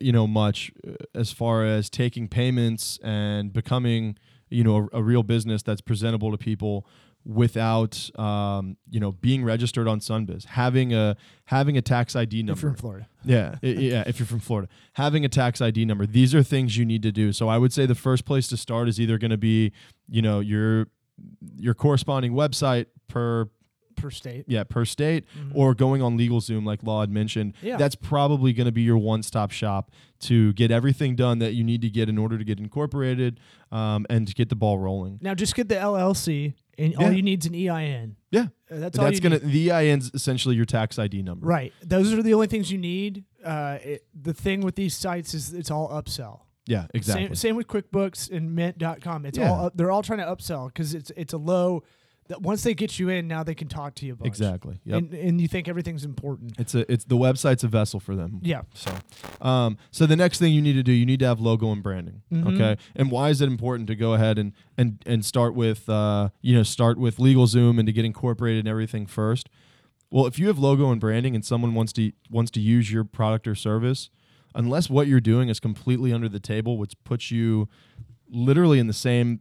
[0.00, 4.16] you know much uh, as far as taking payments and becoming
[4.50, 6.86] you know a, a real business that's presentable to people
[7.24, 11.16] without um, you know being registered on Sunbiz, having a
[11.46, 12.58] having a tax ID number.
[12.58, 13.08] If you're in Florida.
[13.24, 14.04] Yeah, yeah.
[14.06, 17.12] If you're from Florida, having a tax ID number, these are things you need to
[17.12, 17.32] do.
[17.32, 19.72] So I would say the first place to start is either going to be,
[20.08, 20.88] you know, your
[21.56, 23.48] your corresponding website per
[23.96, 24.44] Per state.
[24.48, 25.52] yeah per state, Mhm.
[25.54, 27.54] or going on LegalZoom like Law had mentioned.
[27.62, 27.76] Yeah.
[27.76, 31.64] That's probably going to be your one stop shop to get everything done that you
[31.64, 35.18] need to get in order to get incorporated um, and to get the ball rolling.
[35.20, 37.04] Now just get the LLC and Yeah.
[37.06, 38.16] all you need is an EIN.
[38.30, 39.52] Yeah, Uh, that's all that's you gonna need.
[39.52, 41.46] the EIN's essentially your tax ID number.
[41.46, 41.72] Right.
[41.82, 43.24] Those are the only things you need.
[43.44, 46.40] Uh, it, the thing with these sites is it's all upsell.
[46.66, 47.26] Yeah, exactly.
[47.26, 49.26] Same, same with QuickBooks and Mint.com.
[49.26, 49.50] It's Yeah.
[49.50, 51.82] all up, they're all trying to upsell because it's it's a low.
[52.32, 54.14] That once they get you in, now they can talk to you.
[54.14, 54.26] A bunch.
[54.26, 54.80] Exactly.
[54.84, 54.98] Yep.
[54.98, 56.54] And, and you think everything's important.
[56.58, 58.40] it's a it's the website's a vessel for them.
[58.42, 58.62] Yeah.
[58.72, 58.96] So,
[59.42, 61.82] um, so the next thing you need to do, you need to have logo and
[61.82, 62.22] branding.
[62.32, 62.54] Mhm.
[62.54, 62.80] Okay.
[62.96, 66.54] And why is it important to go ahead and and and start with uh, you
[66.56, 69.50] know start with LegalZoom and to get incorporated and everything first?
[70.10, 73.04] Well, if you have logo and branding and someone wants to wants to use your
[73.04, 74.08] product or service,
[74.54, 77.68] unless what you're doing is completely under the table, which puts you
[78.30, 79.40] literally in the same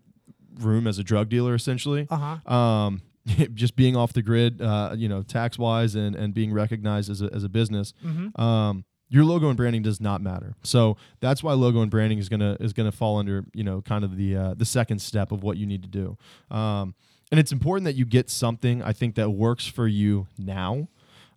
[0.60, 2.54] room as a drug dealer, essentially Uh huh.
[2.54, 3.02] um,
[3.54, 7.22] just being off the grid, uh, you know, tax wise and, and being recognized as
[7.22, 8.42] a, as a business, Mm-hmm.
[8.42, 10.56] um, your logo and branding does not matter.
[10.64, 14.06] So that's why logo and branding is gonna is gonna fall under you know kind
[14.06, 16.18] of the uh, the second step of what you need to do.
[16.50, 16.96] Um,
[17.30, 20.88] and it's important that you get something I think that works for you now.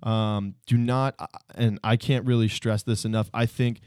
[0.05, 3.29] Um, do not, uh, and I can't really stress this enough.
[3.35, 3.81] I think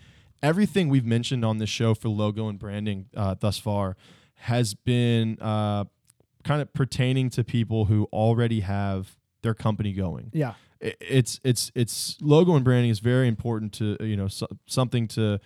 [0.43, 3.95] everything we've mentioned on this show for logo and branding uh, thus far
[4.37, 5.85] has been uh,
[6.43, 10.31] kind of pertaining to people who already have their company going.
[10.33, 10.53] Yeah.
[10.79, 15.39] It's it's it's logo and branding is very important to you know so, something to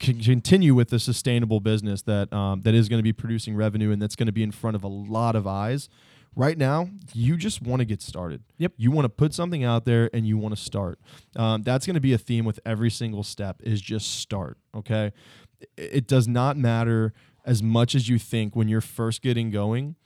[0.00, 3.90] c- continue with a sustainable business that um, that is going to be producing revenue
[3.90, 5.90] and that's going to be in front of a lot of eyes.
[6.34, 8.42] Right now, you just want to get started.
[8.58, 8.72] Yep.
[8.78, 10.98] You want to put something out there and you want to start.
[11.34, 13.60] Um, that's going to be a theme with every single step.
[13.62, 14.56] Is just start.
[14.74, 15.12] Okay.
[15.60, 17.12] It- It does not matter
[17.46, 19.96] as much as you think when you're first getting going.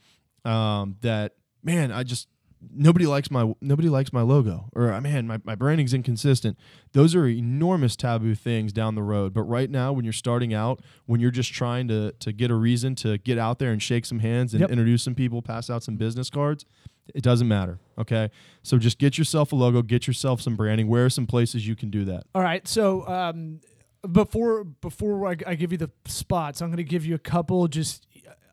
[0.44, 2.29] Um, that man, I just
[2.72, 6.59] nobody likes my nobody likes my logo or uh, man my, my branding's inconsistent
[6.92, 10.79] those are enormous taboo things down the road but right now when you're starting out
[11.07, 14.05] when you're just trying to to get a reason to get out there and shake
[14.05, 14.68] some hands and Yep.
[14.72, 16.66] introduce some people pass out some business cards
[17.14, 18.31] it doesn't matter okay
[18.62, 21.74] so just get yourself a logo get yourself some branding where are some places you
[21.74, 22.68] can do that All right.
[22.68, 23.61] So um,
[24.08, 27.66] before before I, I give you the spots, I'm going to give you a couple.
[27.68, 28.06] Just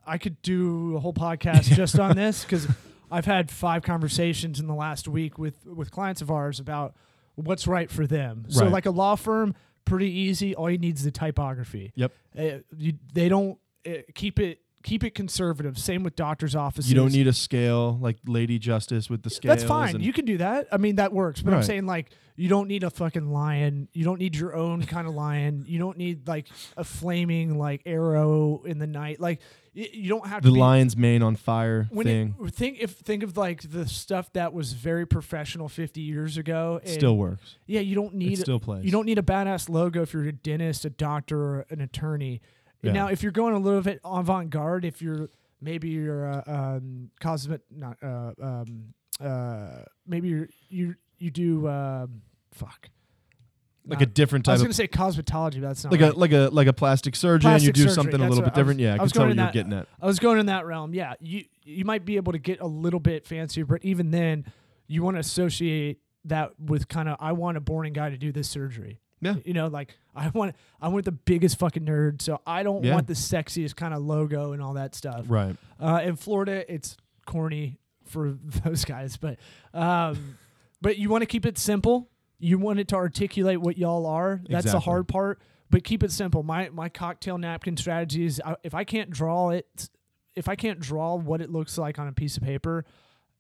[0.06, 2.68] I could do a whole podcast just on this because
[3.12, 6.96] I've had five conversations in the last week with with clients of ours about
[7.36, 8.46] what's right for them.
[8.50, 8.72] So Right.
[8.72, 9.54] like a law firm,
[9.86, 10.56] pretty easy.
[10.56, 11.92] All you need is the typography.
[11.96, 12.12] Yep.
[12.38, 12.44] Uh,
[12.78, 13.58] you, they don't
[13.88, 15.78] uh, keep it keep it conservative.
[15.78, 16.90] Same with doctors' offices.
[16.90, 20.00] you don't need a scale like lady justice with the scales That's fine.
[20.00, 20.68] You can do that.
[20.72, 21.42] I mean, that works.
[21.42, 23.90] But I'm saying like you don't need a fucking lion.
[23.94, 25.66] You don't need your own kind of lion.
[25.68, 26.48] You don't need like
[26.78, 29.20] a flaming like arrow in the night.
[29.20, 29.42] Like
[29.76, 32.92] y- you don't have the to be, lion's mane on fire thing it, think if
[32.92, 36.80] think of like the stuff that was very professional 50 years ago.
[36.82, 37.82] and- still works yeah.
[37.82, 40.32] You don't need it still plays you don't need a badass logo if you're a
[40.32, 42.42] dentist, a doctor, or an attorney.
[42.82, 42.92] Yeah.
[42.92, 45.30] Now, if you're going a little bit avant garde, if you're
[45.62, 52.22] maybe you're a um, cosmet, not uh, um, uh, maybe you're you you do um,
[52.52, 52.90] fuck.
[53.86, 54.52] like a different type.
[54.52, 56.14] I was gonna of say cosmetology, but that's not like right.
[56.14, 58.44] a like a like a plastic surgeon Plastic you do surgery, something a little bit
[58.44, 59.74] I was- different yeah i I can was tell going what in you're that- getting
[59.74, 60.94] at I was going in that realm.
[60.94, 64.46] Yeah, you you might be able to get a little bit fancier, but even then,
[64.88, 68.32] you want to associate that with kind of I want a boring guy to do
[68.32, 69.00] this surgery.
[69.22, 69.36] Yeah.
[69.46, 72.94] you know, like I want I want the biggest fucking nerd, so I don't Yeah.
[72.94, 75.26] want the sexiest kind of logo and all that stuff.
[75.28, 79.38] right Uh, in Florida, it's corny for those guys, but
[79.74, 80.38] um,
[80.82, 82.10] but you want to keep it simple.
[82.40, 84.40] You want it to articulate what y'all are.
[84.48, 85.42] That's the hard part.
[85.70, 86.44] But keep it simple.
[86.44, 89.90] My my cocktail napkin strategy is I, if I can't draw it,
[90.36, 92.86] if I can't draw what it looks like on a piece of paper,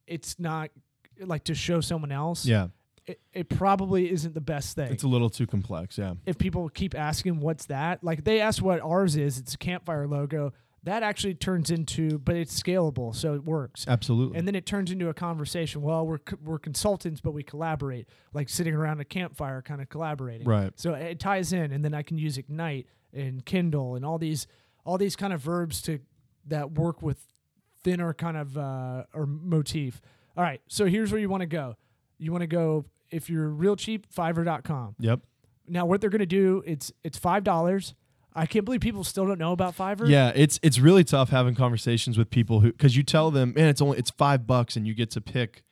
[0.07, 0.71] it's not
[1.19, 2.45] like to show someone else.
[2.45, 2.67] yeah
[3.07, 4.91] It, it probably isn't the best thing.
[4.91, 8.61] it's a little too complex yeah if people keep asking what's that, like they ask
[8.61, 10.51] what ours is, it's a campfire logo.
[10.83, 13.85] That actually turns into, but it's scalable, so it works.
[13.87, 15.81] absolutely And then it turns into a conversation.
[15.81, 19.89] Well, we're co- we're consultants, but we collaborate, like sitting around a campfire, kind of
[19.89, 20.47] collaborating.
[20.47, 24.17] right So it ties in, and then I can use Ignite and Kindle and all
[24.17, 24.47] these
[24.85, 25.99] all these kind of verbs to
[26.45, 27.19] that work with
[27.83, 30.01] thinner kind of uh, or motif.
[30.37, 31.75] All right, so here's where you want to go.
[32.17, 34.95] You want to go if you're real cheap, Fiverr.com.
[34.99, 35.21] yep
[35.67, 37.93] Now, what they're going to do, it's it's five dollars.
[38.33, 40.07] I can't believe people still don't know about Fiverr.
[40.07, 43.67] yeah it's it's really tough having conversations with people who because you tell them man
[43.67, 45.63] it's only it's five bucks and you get to pick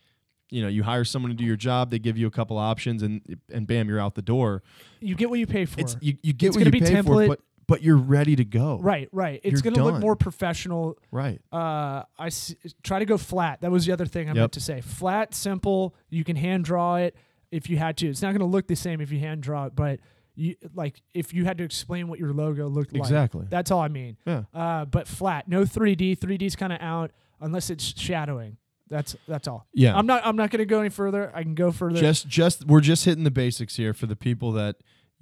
[0.49, 3.03] you know you hire someone to do your job they give you a couple options
[3.03, 3.21] and
[3.53, 4.63] and bam you're out the door
[4.99, 5.79] you get what you pay for.
[5.79, 7.27] it's you, you get It's what gonna you be pay template.
[7.27, 9.39] for but but you're ready to go right, right.
[9.43, 10.01] It's You're going to look done.
[10.01, 10.97] more professional.
[11.11, 13.61] right Uh, I s- try to go flat.
[13.61, 14.35] That was the other thing I Yep.
[14.35, 14.81] meant to say.
[14.81, 15.95] Flat, simple.
[16.09, 17.15] You can hand draw it
[17.51, 18.07] if you had to.
[18.07, 19.99] It's not going to look the same if you hand draw it, but
[20.35, 22.99] you like if you had to explain what your logo looked like.
[23.01, 24.17] exactly That's all I mean.
[24.25, 26.17] yeah Uh, but flat, no 3D.
[26.17, 28.57] 3D's kind of out unless it's shadowing.
[28.89, 29.65] That's that's all.
[29.73, 31.31] yeah I'm not I'm not going to go any further.
[31.33, 31.99] I can go further.
[31.99, 34.75] just just we're just hitting the basics here for the people that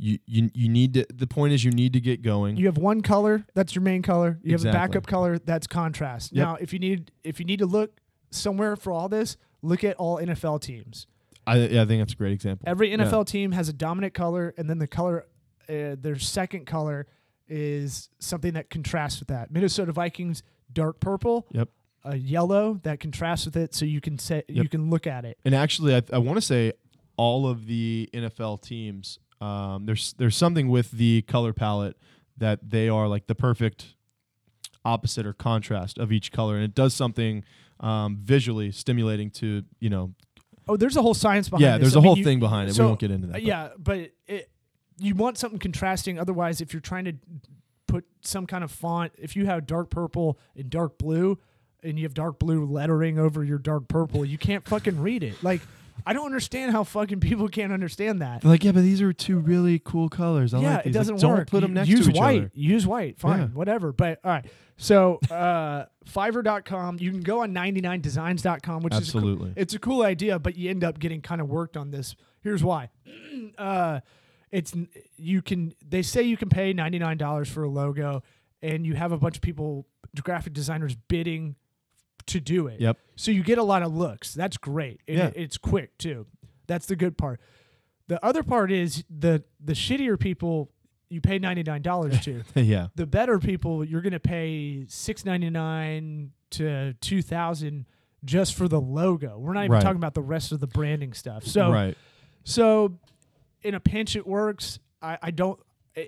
[0.04, 2.78] you you, you need to the point is you need to get going You have
[2.78, 4.40] one color, that's your main color.
[4.44, 6.34] You have a backup color, that's contrast.
[6.34, 6.46] Yep.
[6.46, 9.96] Now, if you need if you need to look somewhere for all this, look at
[9.96, 11.08] all NFL teams.
[11.46, 12.98] I, yeah, I think that's a great example Every Yeah.
[12.98, 15.26] NFL team has a dominant color, and then the color,
[15.70, 17.08] uh, their second color,
[17.48, 19.52] is something that contrasts with that.
[19.52, 21.48] Minnesota Vikings, dark purple.
[21.52, 21.70] Yep.
[22.06, 25.38] A yellow that contrasts with it, so you can say you can look at it.
[25.46, 26.74] And actually, I, I want to say
[27.16, 31.98] all of the NFL teams, um, there's there's something with the color palette
[32.38, 33.96] that they are like the perfect
[34.86, 37.44] opposite or contrast of each color, and it does something
[37.80, 40.14] um, visually stimulating to you know.
[40.68, 41.62] Oh, there's a whole science behind.
[41.64, 41.88] yeah, this.
[41.92, 42.74] there's I a mean, whole you- thing behind it.
[42.74, 43.34] so, we won't get into that.
[43.34, 44.50] Uh, but- yeah, but it,
[44.98, 46.18] you want something contrasting.
[46.20, 47.14] Otherwise, if you're trying to
[47.88, 51.38] put some kind of font, if you have dark purple and dark blue,
[51.84, 55.44] and you have dark blue lettering over your dark purple, you can't fucking read it.
[55.44, 55.60] Like,
[56.06, 58.42] I don't understand how fucking people can't understand that.
[58.42, 60.54] They're like, yeah, but these are two really cool colors.
[60.54, 60.96] I yeah, like it these.
[60.96, 61.50] Like, doesn't don't work.
[61.50, 62.38] put them next use to each white.
[62.40, 62.52] other.
[62.54, 62.74] Use white.
[62.74, 63.20] Use white.
[63.20, 63.48] Fine, Yeah.
[63.48, 63.92] whatever.
[63.94, 64.46] But all right.
[64.78, 66.98] So, uh, Fiverr.com.
[67.00, 69.54] You can go on 99designs.com, which is a cool- Absolutely.
[69.56, 72.16] it's a cool idea, but you end up getting kind of worked on this.
[72.42, 72.90] Here's why.
[73.58, 74.00] uh,
[74.52, 74.74] it's
[75.18, 78.22] you can they say you can pay ninety nine dollars for a logo,
[78.62, 79.88] and you have a bunch of people,
[80.22, 81.56] graphic designers bidding
[82.28, 82.80] to do it.
[82.82, 82.98] Yep.
[83.16, 84.34] So you get a lot of looks.
[84.34, 85.02] That's great.
[85.08, 85.28] And Yeah.
[85.28, 86.26] it- it's quick too.
[86.68, 87.40] That's the good part.
[88.08, 90.72] The other part is the the shittier people
[91.10, 92.44] you pay ninety nine dollars to.
[92.56, 92.88] yeah.
[92.96, 97.86] the better people you're going to pay six ninety nine to two thousand
[98.26, 99.38] just for the logo.
[99.38, 99.82] We're not even Right.
[99.82, 101.46] talking about the rest of the branding stuff.
[101.46, 101.98] So right.
[102.44, 102.98] so
[103.62, 104.80] in a pinch it works.
[105.02, 105.60] I, I don't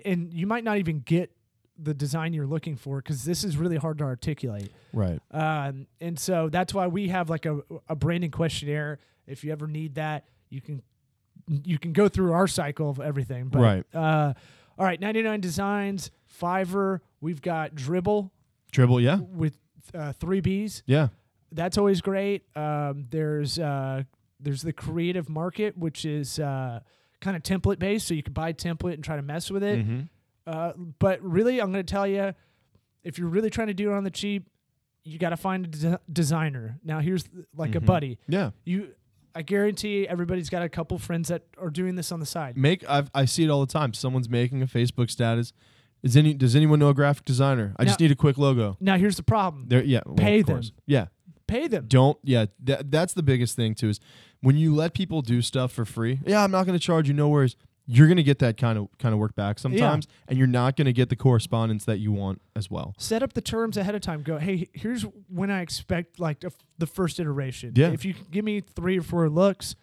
[0.06, 1.32] and you might not even get
[1.78, 4.72] the design you're looking for because this is really hard to articulate.
[4.94, 5.20] Right.
[5.32, 7.60] Um, and so that's why we have like a,
[7.90, 9.00] a branding questionnaire.
[9.28, 10.82] If you ever need that, you can
[11.64, 13.50] you can go through our cycle of everything.
[13.50, 13.86] But, Right.
[13.94, 14.34] Uh,
[14.78, 16.12] all right, 99 Designs,
[16.42, 17.00] Fiverr.
[17.22, 18.32] We've got Dribbble
[18.72, 19.02] Dribbble.
[19.02, 19.20] Yeah.
[19.20, 19.58] with
[19.94, 20.82] uh, three Bs.
[20.86, 21.10] Yeah.
[21.52, 22.44] That's always great.
[22.58, 24.04] Um, there's uh,
[24.40, 26.82] there's the Creative Market, which is uh,
[27.22, 29.80] kind of template based, so you can buy template and try to mess with it.
[29.80, 30.02] Mm-hmm.
[30.48, 32.34] Uh, but really, I'm going to tell you,
[33.04, 34.48] if you're really trying to do it on the cheap,
[35.04, 36.80] you got to find a des- designer.
[36.84, 37.86] Now, here's th- like a Mhm.
[37.86, 38.18] buddy.
[38.28, 38.52] Yeah.
[38.64, 38.90] You,
[39.36, 42.58] I guarantee everybody's got a couple friends that are doing this on the side.
[42.58, 43.94] Make I've, I see it all the time.
[43.94, 45.52] Someone's making a Facebook status.
[46.04, 47.74] Is any does anyone know a graphic designer?
[47.78, 48.78] I just need a quick logo.
[48.80, 49.84] Now, here's the problem: There.
[49.84, 50.02] Yeah.
[50.06, 50.62] well, Pay them.
[50.86, 51.08] Yeah.
[51.48, 51.86] pay them.
[51.88, 52.18] Don't.
[52.24, 52.46] Yeah.
[52.64, 53.90] That, that's the biggest thing too.
[53.90, 54.00] Is
[54.42, 56.20] when you let people do stuff for free.
[56.26, 56.44] Yeah.
[56.44, 57.14] I'm not going to charge you.
[57.14, 57.56] No worries.
[57.88, 60.76] You're going to get that kind of kind of work back sometimes, and you're not
[60.76, 62.96] going to get the correspondence that you want as well.
[62.98, 64.24] Set up the terms ahead of time.
[64.24, 67.74] Go, hey, here's when I expect like the, f- the first iteration.
[67.76, 67.92] Yeah.
[67.92, 69.76] If you give me three or four looks,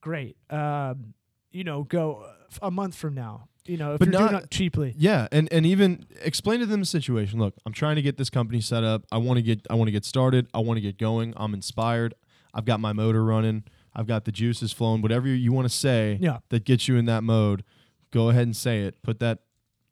[0.00, 0.36] great.
[0.48, 1.12] Um,
[1.50, 2.24] you know, go
[2.62, 3.48] a month from now.
[3.66, 4.94] You know, if But you're doing not- it cheaply.
[4.96, 7.38] Yeah, and and even explain to them the situation.
[7.38, 9.04] Look, I'm trying to get this company set up.
[9.12, 10.48] I want to get I want to get started.
[10.54, 11.34] I want to get going.
[11.36, 12.14] I'm inspired.
[12.54, 13.64] I've got my motor running.
[13.94, 15.02] I've got the juices flowing.
[15.02, 16.38] Whatever you want to say Yeah.
[16.50, 17.64] that gets you in that mode,
[18.10, 19.02] go ahead and say it.
[19.02, 19.40] Put that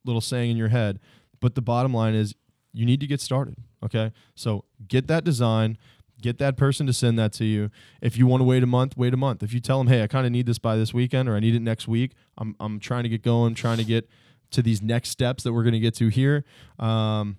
[0.04, 1.00] little saying in your head.
[1.40, 2.34] But the bottom line is
[2.72, 3.56] you need to get started.
[3.82, 4.12] Okay?
[4.34, 5.78] So get that design,
[6.20, 7.70] get that person to send that to you.
[8.00, 9.42] If you want to wait a month, wait a month.
[9.42, 11.40] If you tell them, "Hey, I kind of need this by this weekend or I
[11.40, 12.12] need it next week.
[12.36, 14.08] I'm I'm trying to get going, trying to get
[14.50, 16.44] to these next steps that we're going to get to here."
[16.78, 17.36] Um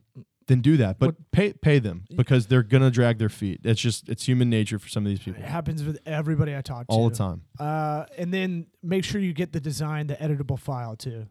[0.49, 0.99] then do that.
[0.99, 3.61] But pay pay them because they're going to drag their feet.
[3.63, 6.61] It's just it's human nature for some of these people It happens with everybody I
[6.61, 6.93] talk to.
[6.93, 7.43] all the time.
[7.57, 11.27] Uh, and then make sure you get the design, the editable file too.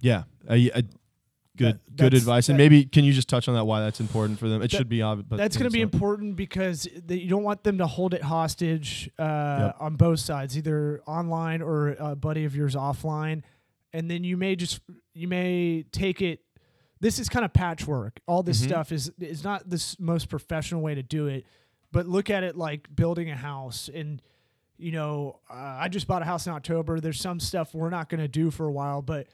[0.00, 0.24] Yeah.
[1.54, 2.48] Good That- good advice.
[2.48, 4.62] And that- maybe can you just touch on that why that's important for them?
[4.62, 7.42] It That- should be obvious, but That's going to be important because th- you don't
[7.42, 9.76] want them to hold it hostage uh, Yep.
[9.80, 13.42] on both sides, either online or a buddy of yours offline.
[13.92, 14.80] And then you may just
[15.12, 16.40] you may take it.
[17.02, 18.20] This is kind of patchwork.
[18.26, 18.68] All this Mhm.
[18.68, 21.44] stuff is is not the most professional way to do it,
[21.90, 23.90] but look at it like building a house.
[23.92, 24.22] And
[24.78, 26.98] you know, uh, I just bought a house in October.
[27.00, 29.26] There's some stuff we're not going to do for a while, but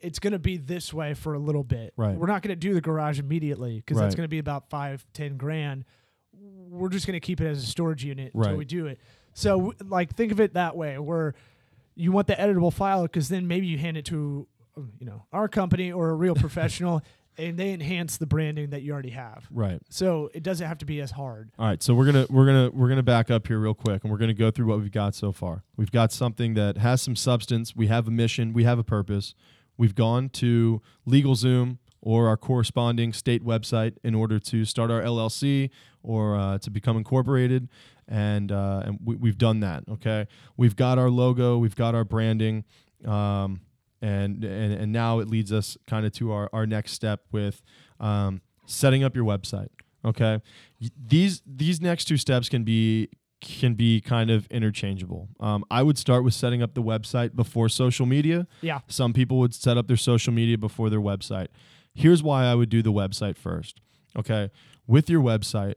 [0.00, 1.92] it's going to be this way for a little bit.
[1.96, 2.16] Right.
[2.16, 5.04] We're not going to do the garage immediately because that's going to be about five,
[5.12, 5.84] ten grand.
[6.32, 8.58] We're just going to keep it as a storage unit until Right.
[8.58, 8.98] we do it.
[9.32, 11.34] So, like, think of it that way, where
[11.94, 14.46] you want the editable file because then maybe you hand it to,
[14.98, 17.02] you know, our company or a real professional,
[17.38, 19.46] and they enhance the branding that you already have.
[19.50, 19.80] Right.
[19.88, 21.50] So it doesn't have to be as hard.
[21.58, 24.10] All right, so we're gonna we're gonna we're gonna back up here real quick, and
[24.12, 25.64] we're gonna go through what we've got so far.
[25.76, 27.74] We've got something that has some substance.
[27.74, 28.52] We have a mission.
[28.52, 29.34] We have a purpose.
[29.78, 35.70] We've gone to LegalZoom or our corresponding state website in order to start our LLC
[36.02, 37.68] or uh, to become incorporated,
[38.08, 39.84] and uh, and we, we've done that.
[39.88, 41.56] Okay, we've got our logo.
[41.58, 42.64] We've got our branding.
[43.06, 43.60] Um,
[44.02, 47.62] and, and and now it leads us kind of to our, our next step with
[48.00, 49.68] um, setting up your website
[50.04, 50.40] okay?
[51.06, 53.08] These these next two steps can be
[53.40, 55.28] can be kind of interchangeable.
[55.40, 58.46] Um, i would start with setting up the website before social media.
[58.60, 58.80] Yeah.
[58.86, 61.48] some people would set up their social media before their website.
[61.94, 63.80] Here's why i would do the website first
[64.16, 64.50] okay?
[64.86, 65.74] With your website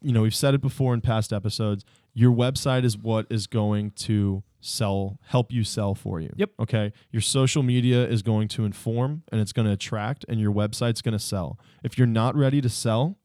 [0.00, 3.92] you know we've said it before in past episodes your website is what is going
[3.92, 6.50] to sell help you sell for you Yep.
[6.60, 10.52] okay your social media is going to inform and it's going to attract and your
[10.52, 13.18] website's going to sell if you're not ready to sell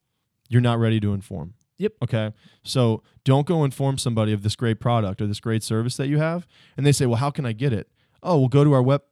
[0.50, 1.94] you're not ready to inform Yep.
[2.04, 6.08] okay so don't go inform somebody of this great product or this great service that
[6.08, 7.88] you have and they say well how can i get it
[8.24, 9.04] oh well go to our web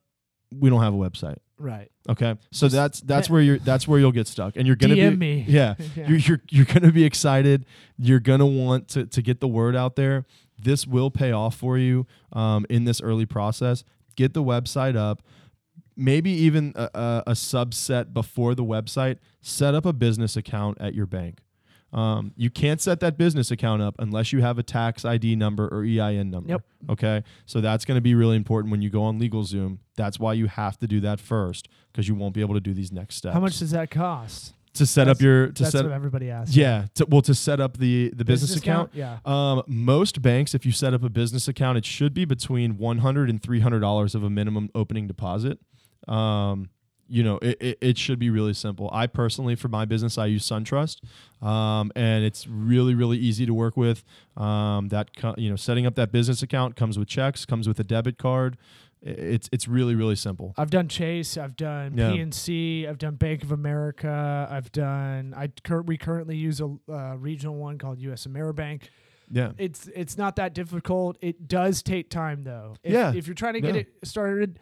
[0.52, 1.90] we don't have a website Right.
[2.10, 5.12] okay so that's that's where you're that's where you'll get stuck and you're gonna DM
[5.12, 5.46] be me.
[5.48, 6.08] yeah Yeah.
[6.10, 7.66] you're, you're you're gonna be excited.
[7.98, 10.26] You're gonna want to to get the word out there.
[10.58, 13.84] This will pay off for you um, in this early process.
[14.16, 15.22] Get the website up.
[15.98, 19.18] Maybe even a, a, a subset before the website.
[19.42, 21.40] Set up a business account at your bank.
[21.94, 25.70] Um, you can't set that business account up unless you have a tax ID number
[25.70, 26.50] or EIN number.
[26.50, 26.62] Yep.
[26.90, 27.24] Okay.
[27.46, 29.78] So that's going to be really important when you go on LegalZoom.
[29.96, 32.74] That's why you have to do that first because you won't be able to do
[32.74, 33.34] these next steps.
[33.34, 34.55] How much does that cost?
[34.76, 36.56] To set up your to That's set what everybody asks.
[36.56, 38.92] yeah to, well to set up the the business, account.
[38.94, 39.18] Yeah.
[39.26, 43.00] Um, most banks, if you set up a business account, it should be between one
[43.00, 45.60] hundred and three hundred dollars of a minimum opening deposit.
[46.08, 46.70] Um,
[47.08, 48.90] you know, it, it, it should be really simple.
[48.92, 51.02] I personally, for my business, I use SunTrust,
[51.46, 54.04] um, and it's really really easy to work with.
[54.38, 57.80] Um, that co- you know, setting up that business account comes with checks, comes with
[57.80, 58.58] a debit card.
[59.08, 60.54] It's it's really really simple.
[60.58, 61.38] I've done Chase.
[61.38, 62.10] I've done Yeah.
[62.12, 62.90] PNC.
[62.90, 64.48] I've done Bank of America.
[64.50, 65.34] I've done.
[65.38, 68.26] I cur- we currently use a uh, regional one called U.S.
[68.26, 68.84] Ameribank.
[69.30, 71.18] Yeah, It's it's not that difficult.
[71.22, 72.76] It does take time though.
[72.84, 73.14] If, Yeah.
[73.14, 73.82] If you're trying to get Yeah.
[73.82, 74.60] it started,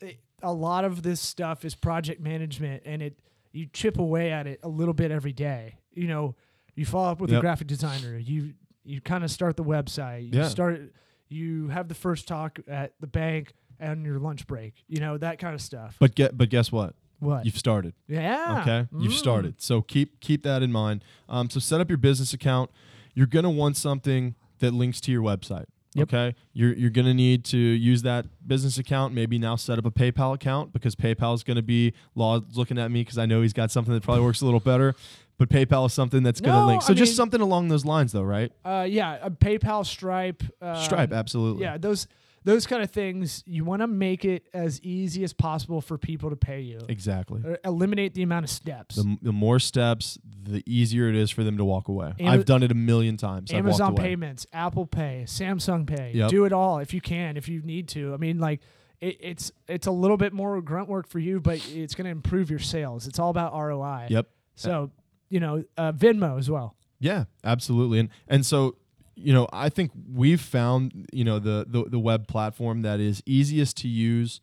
[0.00, 3.18] it, a lot of this stuff is project management, and it
[3.52, 5.76] you chip away at it a little bit every day.
[5.92, 6.34] You know,
[6.74, 8.18] you follow up with a graphic designer.
[8.18, 8.52] You
[8.84, 10.24] you kind of start the website.
[10.32, 10.48] You Yeah.
[10.48, 10.92] start.
[11.28, 14.74] You have the first talk at the bank and your lunch break.
[14.88, 15.96] You know that kind of stuff.
[15.98, 16.94] but get but guess what?
[17.18, 17.46] What?
[17.46, 17.94] You've started.
[18.08, 18.58] yeah.
[18.62, 19.16] Okay, you've Mm.
[19.16, 19.54] started.
[19.62, 21.02] So keep keep that in mind.
[21.28, 22.70] Um, so set up your business account.
[23.14, 25.64] You're gonna want something that links to your website.
[25.94, 26.08] Yep.
[26.12, 29.14] Okay, you're you're gonna need to use that business account.
[29.14, 32.90] Maybe now set up a PayPal account because PayPal is gonna be Law looking at
[32.90, 34.94] me because I know he's got something that probably works a little better.
[35.38, 36.82] But PayPal is something that's gonna No, link.
[36.82, 38.50] So I just mean- something along those lines, though, right?
[38.64, 39.18] Uh, yeah.
[39.22, 40.42] A PayPal, Stripe.
[40.62, 41.62] Uh, Stripe, absolutely.
[41.62, 42.06] Yeah, those
[42.46, 43.42] those kind of things.
[43.44, 46.78] You want to make it as easy as possible for people to pay you.
[46.88, 47.42] exactly.
[47.46, 48.94] Uh, eliminate the amount of steps.
[48.94, 52.14] The, the more steps, the easier it is for them to walk away.
[52.20, 53.52] Ama- I've done it a million times.
[53.52, 56.12] Amazon payments, Apple Pay, Samsung Pay.
[56.14, 56.30] Yep.
[56.30, 58.14] Do it all if you can, if you need to.
[58.14, 58.60] I mean, like
[59.00, 62.12] it, it's it's a little bit more grunt work for you, but it's going to
[62.12, 63.08] improve your sales.
[63.08, 64.06] It's all about ROI.
[64.08, 64.28] Yep.
[64.54, 64.92] So
[65.28, 66.76] you know, uh, Venmo as well.
[67.00, 67.98] Yeah, absolutely.
[67.98, 68.76] And and so,
[69.16, 73.22] you know, I think we've found, you know, the the, the web platform that is
[73.26, 74.40] easiest to use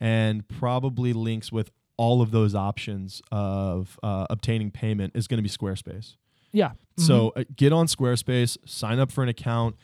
[0.00, 5.42] and probably links with all of those options of uh, obtaining payment is going to
[5.42, 6.16] be Squarespace.
[6.52, 6.72] Yeah.
[6.96, 9.76] So uh, get on Squarespace, sign up for an account.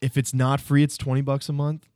[0.00, 1.88] If it's not free, it's 20 bucks a month,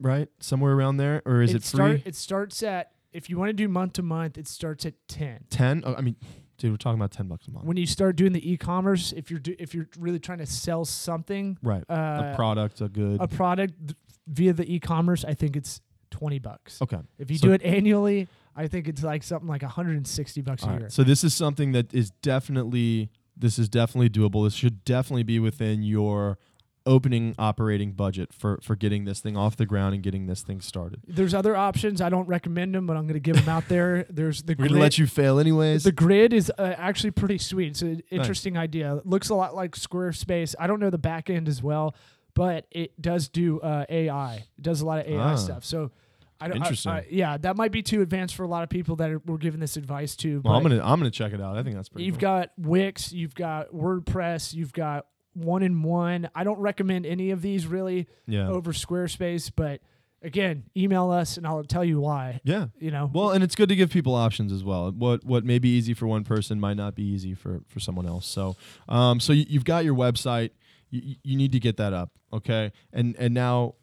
[0.00, 0.28] right?
[0.40, 2.02] Somewhere around there or is it, start, free?
[2.04, 5.44] It starts at if you want to do month to month, it starts at ten.
[5.50, 5.82] 10?
[5.84, 6.16] Oh, I mean,
[6.62, 7.66] dude, we're talking about 10 bucks a month.
[7.66, 10.84] When you start doing the e-commerce, if you're do, if you're really trying to sell
[10.84, 11.82] something, right.
[11.90, 13.20] uh, a product, a good.
[13.20, 13.96] a product th-
[14.28, 16.80] via the e-commerce, I think it's twenty bucks.
[16.80, 16.98] okay.
[17.18, 20.70] If you So- do it annually, I think it's like something like 160 bucks a
[20.70, 20.88] All year.
[20.90, 24.44] So this is something that is definitely this is definitely doable.
[24.46, 26.38] This should definitely be within your
[26.86, 30.60] opening operating budget for for getting this thing off the ground and getting this thing
[30.60, 31.00] started.
[31.06, 32.00] There's other options.
[32.00, 34.04] I don't recommend them, but I'm going to give them out there.
[34.10, 34.68] There's the We're grid.
[34.70, 35.84] gonna let you fail anyways.
[35.84, 37.68] the grid is uh, actually pretty sweet.
[37.68, 38.96] It's an interesting idea.
[38.96, 40.54] It looks a lot like Squarespace.
[40.58, 41.94] I don't know the back end as well,
[42.34, 44.34] but it does do uh, AI.
[44.36, 45.36] It does a lot of AI Ah.
[45.36, 45.64] stuff.
[45.64, 45.90] So.
[46.40, 46.90] I don't, I- Interesting.
[46.92, 49.36] I- yeah, that might be too advanced for a lot of people that are, we're
[49.36, 50.40] giving this advice to.
[50.44, 51.56] well, I'm gonna I'm gonna check it out.
[51.56, 52.04] I think that's pretty.
[52.04, 52.20] You've cool.
[52.22, 56.28] got Wix, you've got WordPress, you've got one in one.
[56.34, 59.80] I don't recommend any of these really yeah over Squarespace, but
[60.22, 62.40] again, email us and I'll tell you why.
[62.44, 62.66] yeah.
[62.78, 64.90] You know, Well, and it's good to give people options as well.
[64.92, 68.06] What what may be easy for one person might not be easy for for someone
[68.06, 68.26] else.
[68.26, 68.56] So,
[68.88, 70.50] um, so you, you've got your website.
[70.90, 72.70] You, you need to get that up, okay?
[72.92, 73.74] And and now,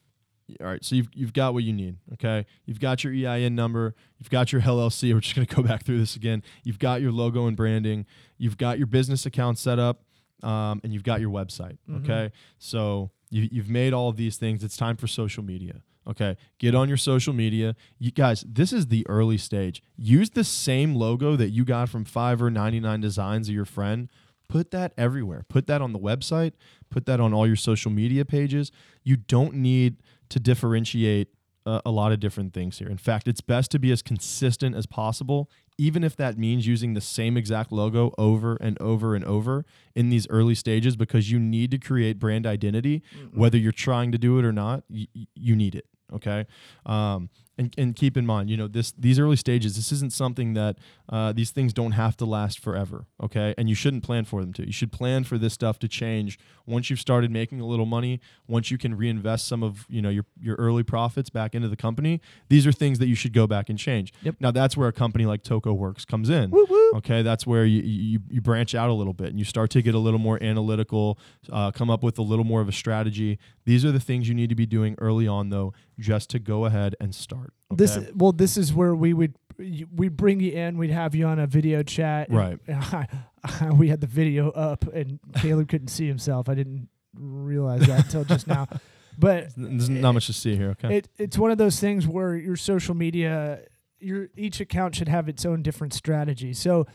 [0.62, 0.86] all right.
[0.86, 2.46] So you've you've got what you need, okay?
[2.66, 3.96] You've got your EIN number.
[4.20, 5.12] You've got your LLC.
[5.14, 6.44] We're just gonna go back through this again.
[6.64, 8.06] You've got your logo and branding.
[8.38, 10.04] You've got your business account set up,
[10.44, 12.04] um, and you've got your website, Mhm.
[12.04, 12.32] okay?
[12.58, 14.64] So you, you've made all of these things.
[14.64, 15.82] It's time for social media.
[16.08, 17.76] Okay, get on your social media.
[18.00, 19.84] You guys, this is the early stage.
[19.96, 24.10] Use the same logo that you got from Fiverr 99 Designs of your friend.
[24.48, 25.46] Put that everywhere.
[25.50, 26.54] Put that on the website.
[26.90, 28.72] Put that on all your social media pages.
[29.04, 29.98] You don't need
[30.30, 31.28] to differentiate
[31.70, 32.90] uh, a lot of different things here.
[32.90, 36.94] In fact, it's best to be as consistent as possible, even if that means using
[36.96, 39.66] the same exact logo over and over and over
[39.96, 43.02] in these early stages, because you need to create brand identity,
[43.34, 44.84] whether you're trying to do it or not.
[44.90, 45.86] Y- you need it.
[46.12, 46.48] Okay,
[46.88, 49.76] um, and and keep in mind, you know this these early stages.
[49.76, 50.78] This isn't something that
[51.10, 53.06] uh, these things don't have to last forever.
[53.22, 54.66] Okay, and you shouldn't plan for them to.
[54.66, 58.22] You should plan for this stuff to change once you've started making a little money.
[58.48, 61.76] Once you can reinvest some of you know your your early profits back into the
[61.76, 62.22] company.
[62.48, 64.14] These are things that you should go back and change.
[64.24, 64.36] Yep.
[64.40, 66.52] Now that's where a company like Toco Works comes in.
[66.52, 66.92] Woo woo.
[66.96, 69.82] Okay, that's where you, you you branch out a little bit and you start to
[69.82, 71.20] get a little more analytical,
[71.52, 73.38] uh, come up with a little more of a strategy.
[73.66, 76.66] These are the things you need to be doing early on, though, just to go
[76.66, 77.49] ahead and start.
[77.72, 77.78] Effort.
[77.78, 80.78] This well, this is where we would we bring you in.
[80.78, 82.32] We'd have you on a video chat.
[82.32, 82.60] Right.
[83.74, 86.50] we had the video up, and Caleb couldn't see himself.
[86.50, 88.68] I didn't realize that until just now.
[89.20, 90.70] But There's not much to see here.
[90.70, 91.00] Okay.
[91.00, 93.64] it it's one of those things where your social media,
[94.00, 96.54] your each account should have its own different strategy.
[96.54, 96.88] So,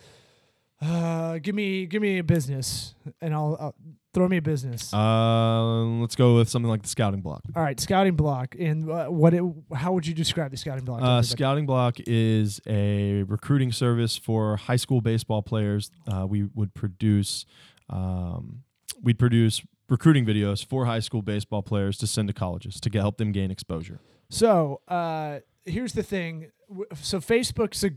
[0.80, 3.74] uh, give me give me a business, and I'll, I'll
[4.14, 4.94] throw me a business.
[4.94, 7.42] Uh, let's go with something like the scouting block.
[7.54, 9.34] All right, scouting block, and uh, what?
[9.34, 9.42] It,
[9.74, 11.02] how would you describe the scouting block?
[11.02, 15.90] Uh, scouting block is a recruiting service for high school baseball players.
[16.10, 17.44] Uh, we would produce,
[17.90, 18.62] um,
[19.02, 23.18] we'd produce recruiting videos for high school baseball players to send to colleges to help
[23.18, 24.00] them gain exposure.
[24.30, 26.50] So uh, here's the thing.
[26.94, 27.90] So Facebook's a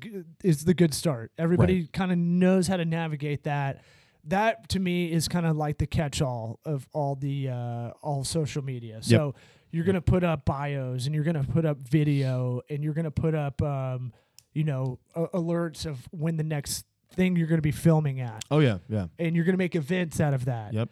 [0.44, 1.32] is the good start.
[1.38, 3.84] Everybody kind of knows how to navigate that.
[4.28, 8.64] That to me is kind of like the catch-all of all the uh, all social
[8.64, 9.00] media.
[9.02, 9.36] So
[9.72, 13.36] you're gonna put up bios and you're gonna put up video and you're gonna put
[13.36, 14.14] up um,
[14.54, 18.60] you know a- alerts of when the next thing you're gonna be filming at, Oh
[18.60, 20.74] yeah, yeah, and you're gonna make events out of that.
[20.74, 20.90] yep.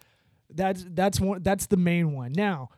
[0.48, 2.32] That's that's one that's the main one.
[2.32, 2.70] Now,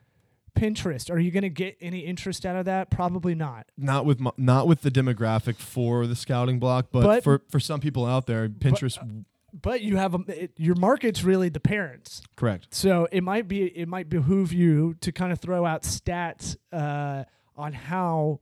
[0.58, 2.90] Pinterest, are you going to get any interest out of that?
[2.90, 3.66] Probably not.
[3.76, 7.60] Not with my, not with the demographic for the scouting block, but, But- for for
[7.60, 8.96] some people out there, Pinterest.
[8.98, 9.08] But
[9.80, 12.22] you have a, it, your market's really the parents.
[12.36, 12.68] correct.
[12.74, 17.24] So it might be it might behoove you to kind of throw out stats uh,
[17.56, 18.40] on how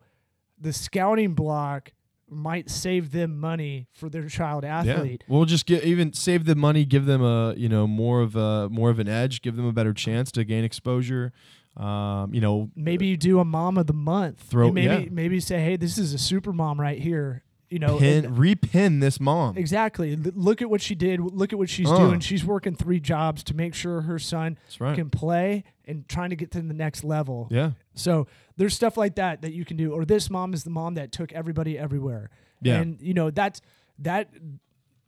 [0.59, 1.93] the scouting block
[2.29, 5.23] might save them money for their child athlete.
[5.29, 5.33] Yeah.
[5.35, 8.69] We'll just get even save the money, give them a you know more of a
[8.69, 11.33] more of an edge, give them a better chance to gain exposure.
[11.77, 14.41] Um, you know, Maybe you do a mom of the month.
[14.41, 15.09] Throw- And maybe yeah.
[15.11, 17.43] maybe say, hey, this is a super mom right here.
[17.69, 19.57] You know, pin and- repin this mom.
[19.59, 20.15] Exactly.
[20.17, 21.21] Look at what she did.
[21.21, 21.99] Look at what she's Uh.
[21.99, 22.21] doing.
[22.21, 24.95] She's working three jobs to make sure her son right.
[24.95, 27.49] can play and trying to get to the next level.
[27.51, 27.73] Yeah.
[27.95, 29.93] So there's stuff like that that you can do.
[29.93, 32.31] Or this mom is the mom that took everybody everywhere.
[32.63, 32.81] Yeah.
[32.81, 33.61] And you know that's
[33.99, 34.31] that.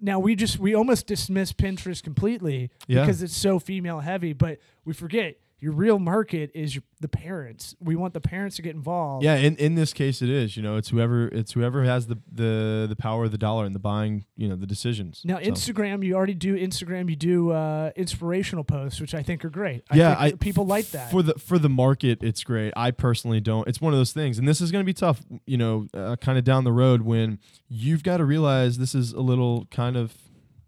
[0.01, 3.01] Now we just we almost dismiss Pinterest completely Yeah.
[3.03, 7.75] because it's so female heavy, but we forget your real market is your, the parents.
[7.81, 9.25] We want the parents to get involved.
[9.25, 10.57] Yeah, in, in this case it is.
[10.57, 13.75] You know, it's whoever it's whoever has the, the the power of the dollar and
[13.75, 15.23] the buying, you know, the decisions.
[15.25, 17.11] Now So- Instagram, you already do Instagram.
[17.11, 19.83] You do uh, inspirational posts, which I think are great.
[19.91, 21.11] I yeah, think I, people like that.
[21.11, 22.23] for the for the market.
[22.23, 22.73] It's great.
[22.77, 23.67] I personally don't.
[23.67, 25.23] It's one of those things, and this is going to be tough.
[25.47, 27.39] You know, uh, kind of down the road when
[27.69, 30.15] you've got to realize this is a little kind of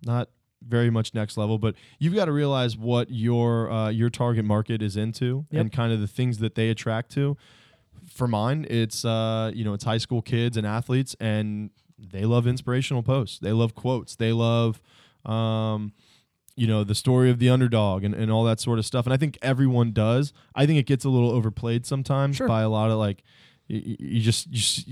[0.05, 0.28] not
[0.66, 4.82] very much next level, but you've got to realize what your uh, your target market
[4.82, 5.61] is into Yep.
[5.61, 7.36] and kind of the things that they attract to.
[8.06, 12.46] For mine, it's uh, you know it's high school kids and athletes, and they love
[12.46, 13.38] inspirational posts.
[13.38, 14.16] They love quotes.
[14.16, 14.80] They love.
[15.24, 15.92] Um,
[16.56, 19.14] you know the story of the underdog and, and all that sort of stuff and
[19.14, 22.48] i think everyone does i think it gets a little overplayed sometimes Sure.
[22.48, 23.22] by a lot of like
[23.70, 24.88] y- y- you just you just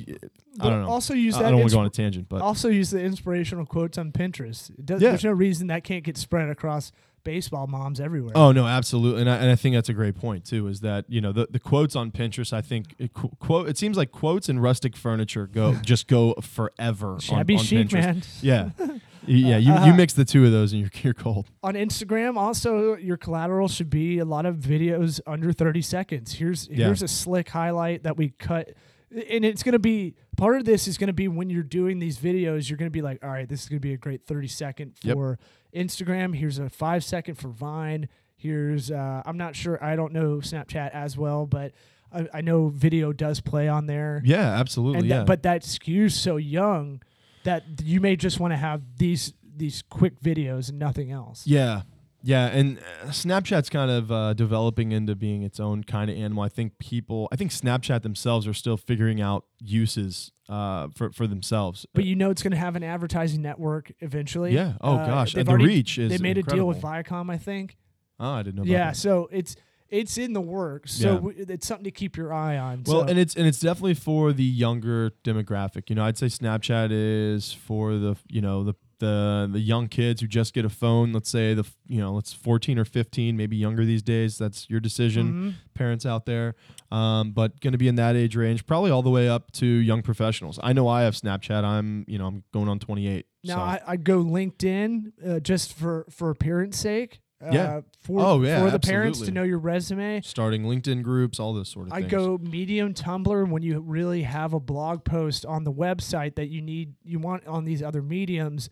[0.61, 1.49] i don't know Also use i that.
[1.49, 3.99] I don't want insp- to go on a tangent but also use the inspirational quotes
[3.99, 4.71] on Pinterest.
[4.85, 5.11] Does, Yeah.
[5.11, 6.93] There's no reason that can't get spread across
[7.25, 8.33] baseball moms everywhere.
[8.37, 11.05] oh no absolutely and I, and I think that's a great point too is that
[11.09, 14.13] you know the, the quotes on pinterest i think it, qu- quote it seems like
[14.13, 17.93] quotes and rustic furniture go just go forever on, Shabby on chic, Pinterest.
[17.93, 18.23] man.
[18.41, 18.71] yeah
[19.29, 22.37] yeah you, Uh, you mix the two of those and you're, you're cold On Instagram,
[22.37, 26.33] also your collateral should be a lot of videos under 30 seconds.
[26.35, 26.87] Here's Yeah.
[26.87, 28.71] here's a slick highlight that we cut,
[29.11, 32.69] and it's gonna be part of this is gonna be when you're doing these videos,
[32.69, 35.15] you're gonna be like, all right, this is gonna be a great 30 second Yep.
[35.17, 35.39] for
[35.75, 36.35] Instagram.
[36.35, 38.09] Here's a five second for Vine.
[38.37, 39.83] Here's uh, I'm not sure.
[39.85, 41.73] I don't know Snapchat as well, but
[42.13, 44.23] I, I know video does play on there.
[44.25, 47.03] yeah absolutely yeah but that skews so young
[47.49, 51.47] that you may just want to have these these quick videos and nothing else.
[51.47, 51.83] Yeah.
[52.21, 56.43] Yeah, and uh, Snapchat's kind of uh, developing into being its own kind of animal.
[56.43, 61.29] I think people, I think Snapchat themselves are still figuring out uses uh, for for
[61.29, 61.87] themselves.
[61.95, 64.53] But you know it's going to have an advertising network eventually.
[64.53, 64.73] yeah.
[64.81, 66.11] Oh Uh, gosh, and the already- reach is.
[66.11, 66.71] They made incredible.
[66.71, 67.77] a deal with Viacom, I think.
[68.19, 68.63] Oh, I didn't know.
[68.63, 68.73] About that.
[68.73, 68.97] Yeah, that.
[68.97, 69.55] so it's
[69.91, 70.93] it's in the works.
[70.95, 71.45] So Yeah.
[71.49, 72.83] it's something to keep your eye on.
[72.87, 73.07] Well, so.
[73.07, 75.89] and it's and it's definitely for the younger demographic.
[75.91, 80.21] You know, I'd say Snapchat is for the you know the the the young kids
[80.21, 81.13] who just get a phone.
[81.13, 84.39] Let's say the you know let's 14 or 15, maybe younger these days.
[84.39, 85.33] That's your decision.
[85.33, 85.55] Mhm.
[85.75, 86.57] parents out there,
[86.91, 89.65] um, but going to be in that age range, probably all the way up to
[89.65, 90.59] young professionals.
[90.61, 91.63] I know I have Snapchat.
[91.63, 93.27] I'm, you know, I'm going on 28.
[93.45, 93.61] now so.
[93.61, 97.21] I, I'd go LinkedIn uh, just for for appearance sake.
[97.41, 97.81] Uh, Yeah.
[98.01, 100.21] For, Oh, yeah, for the parents to know your resume.
[100.23, 102.11] starting LinkedIn groups, all those sort of I things.
[102.11, 106.61] go Medium, Tumblr when you really have a blog post on the website that you
[106.63, 108.71] need, you want on these other mediums.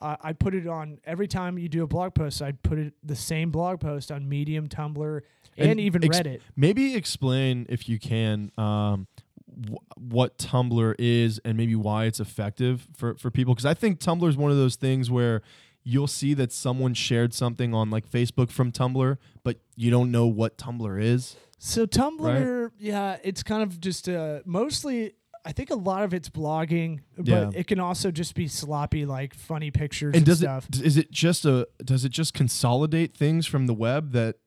[0.00, 2.42] Uh, I put it on every time you do a blog post.
[2.42, 5.20] I put it the same blog post on Medium, Tumblr,
[5.56, 6.40] and, And even ex- Reddit.
[6.54, 9.06] Maybe explain if you can um,
[9.48, 13.98] wh- what Tumblr is and maybe why it's effective for for people because I think
[14.00, 15.40] Tumblr is one of those things where
[15.88, 20.26] you'll see that someone shared something on like Facebook from Tumblr, but you don't know
[20.26, 21.36] what Tumblr is.
[21.58, 25.12] So Tumblr, yeah, it's kind of just uh, mostly.
[25.44, 27.50] I think a lot of it's blogging, but Yeah.
[27.54, 30.66] it can also just be sloppy, like funny pictures and, And does stuff.
[30.68, 34.38] it is it just a does it just consolidate things from the web that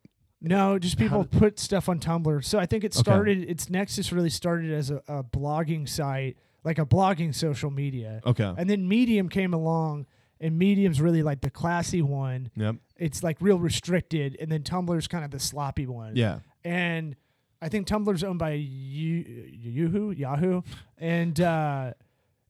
[0.42, 2.44] No, just people put stuff on Tumblr.
[2.44, 3.00] So I think it Okay.
[3.00, 3.50] started.
[3.50, 6.36] Its Nexus really started as a, a blogging site,
[6.66, 10.06] like a blogging social media, okay and then Medium came along,
[10.42, 12.50] and Medium's really like the classy one.
[12.56, 16.16] yep It's like real restricted, and then Tumblr's kind of the sloppy one.
[16.16, 17.16] yeah and
[17.62, 20.62] I think Tumblr's owned by Yu- Yahoo, Yahoo,
[20.98, 21.92] and uh,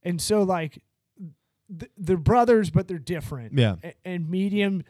[0.04, 0.82] and so like
[1.80, 3.54] th- they're brothers, but they're different.
[3.58, 4.84] yeah A- and Medium,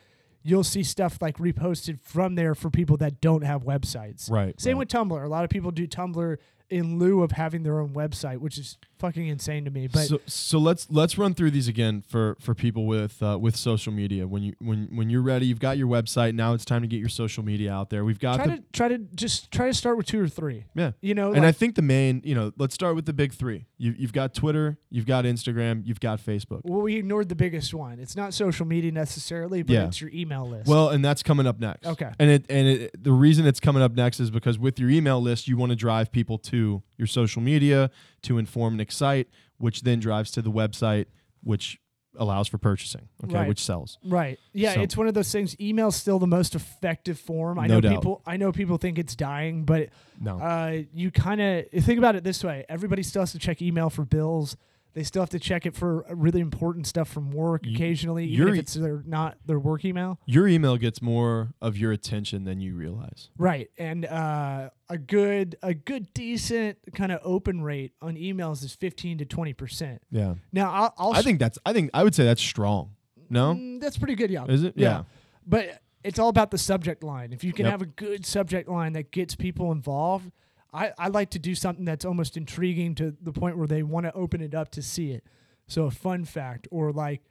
[0.44, 4.30] you'll see stuff like reposted from there for people that don't have websites.
[4.30, 4.80] right Same right.
[4.80, 5.24] with Tumblr.
[5.24, 6.38] A lot of people do Tumblr
[6.70, 9.88] in lieu of having their own website, which is fucking insane to me.
[9.88, 13.56] But so so let's let's run through these again for for people with uh, with
[13.56, 14.28] social media.
[14.28, 16.34] When you when when you're ready, you've got your website.
[16.36, 18.04] Now it's time to get your social media out there.
[18.06, 20.66] We've got try to try to just try to start with two or three.
[20.76, 20.92] yeah.
[21.02, 23.66] You know, And I think the main, you know, let's start with the big three.
[23.78, 26.62] You, you've got Twitter, you've got Instagram, you've got Facebook.
[26.66, 28.00] well, we ignored the biggest one.
[28.00, 29.86] It's not social media necessarily, but Yeah.
[29.88, 30.68] it's your email list.
[30.68, 31.86] Well, and that's coming up next.
[31.88, 32.12] Okay.
[32.20, 35.22] And it and it, the reason it's coming up next is because with your email
[35.22, 37.90] list, you want to drive people to your social media
[38.24, 39.28] to inform and excite,
[39.60, 41.06] which then drives to the website,
[41.44, 41.80] which
[42.18, 43.08] allows for purchasing.
[43.24, 43.48] Okay, Right.
[43.48, 44.00] which sells.
[44.04, 44.40] Right.
[44.52, 45.56] Yeah, So- it's one of those things.
[45.62, 47.60] Email's still the most effective form.
[47.60, 47.96] I No know doubt.
[47.96, 48.22] people.
[48.26, 50.40] I know people think it's dying, but No.
[50.40, 53.92] uh, you kind of think about it this way: everybody still has to check email
[53.92, 54.58] for bills.
[54.94, 58.38] They still have to check it for really important stuff from work Y- occasionally, even
[58.38, 60.20] your if it's their not their work email.
[60.26, 63.30] your email gets more of your attention than you realize.
[63.38, 63.70] Right.
[63.78, 69.18] And uh, a good, a good, decent kind of open rate on emails is fifteen
[69.20, 70.02] to twenty percent.
[70.12, 70.34] Yeah.
[70.52, 72.96] Now, I'll, I'll I think that's I think I would say that's strong.
[73.30, 73.54] No?
[73.54, 74.32] Mm, that's pretty good.
[74.32, 74.46] Yeah.
[74.46, 74.74] Is it?
[74.76, 75.04] Yeah.
[75.46, 77.32] But it's all about the subject line.
[77.32, 77.72] If you can Yep.
[77.72, 80.32] have a good subject line that gets people involved,
[80.72, 84.06] I, I like to do something that's almost intriguing to the point where they want
[84.06, 85.24] to open it up to see it.
[85.68, 87.22] So a fun fact or like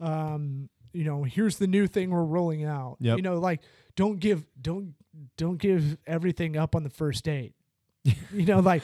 [0.00, 2.96] um, you know, here's the new thing we're rolling out.
[3.00, 3.18] Yep.
[3.18, 3.60] You know, like
[3.96, 4.94] don't give don't
[5.36, 7.54] don't give everything up on the first date.
[8.32, 8.82] you know, like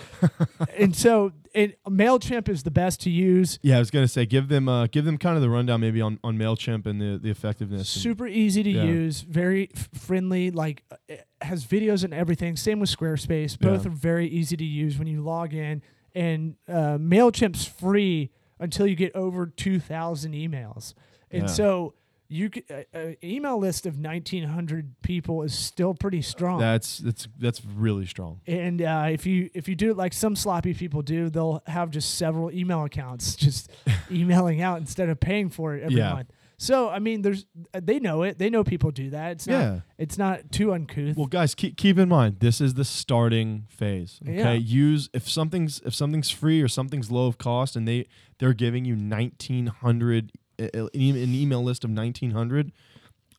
[0.76, 3.58] and so it MailChimp is the best to use.
[3.62, 6.00] Yeah, I was gonna say give them uh, give them kind of the rundown maybe
[6.00, 7.94] on, on Mailchimp and the the effectiveness.
[7.94, 8.84] and- super easy to Yeah.
[8.84, 13.90] use very f- friendly like it has videos and everything same with squarespace both Yeah.
[13.90, 15.82] are very easy to use when you log in
[16.14, 20.94] and uh, mailchimp's free until you get over 2000 emails
[21.30, 21.46] and Yeah.
[21.48, 21.94] so
[22.32, 27.28] you c- uh, uh, email list of 1900 people is still pretty strong That's that's
[27.38, 28.40] that's really strong.
[28.46, 31.90] and uh, if you if you do it like some sloppy people do, they'll have
[31.90, 33.70] just several email accounts, just
[34.10, 36.14] emailing out instead of paying for it every Yeah.
[36.14, 36.30] month.
[36.58, 38.38] So I mean, there's uh, they know it.
[38.38, 39.32] They know people do that.
[39.32, 39.80] It's not Yeah.
[39.98, 41.16] it's not too uncouth.
[41.16, 44.20] Well, guys, keep keep in mind this is the starting phase.
[44.22, 44.52] Okay, Yeah.
[44.52, 48.06] use if something's if something's free or something's low of cost, and they
[48.38, 52.72] they're giving you nineteen hundred an email list of nineteen hundred,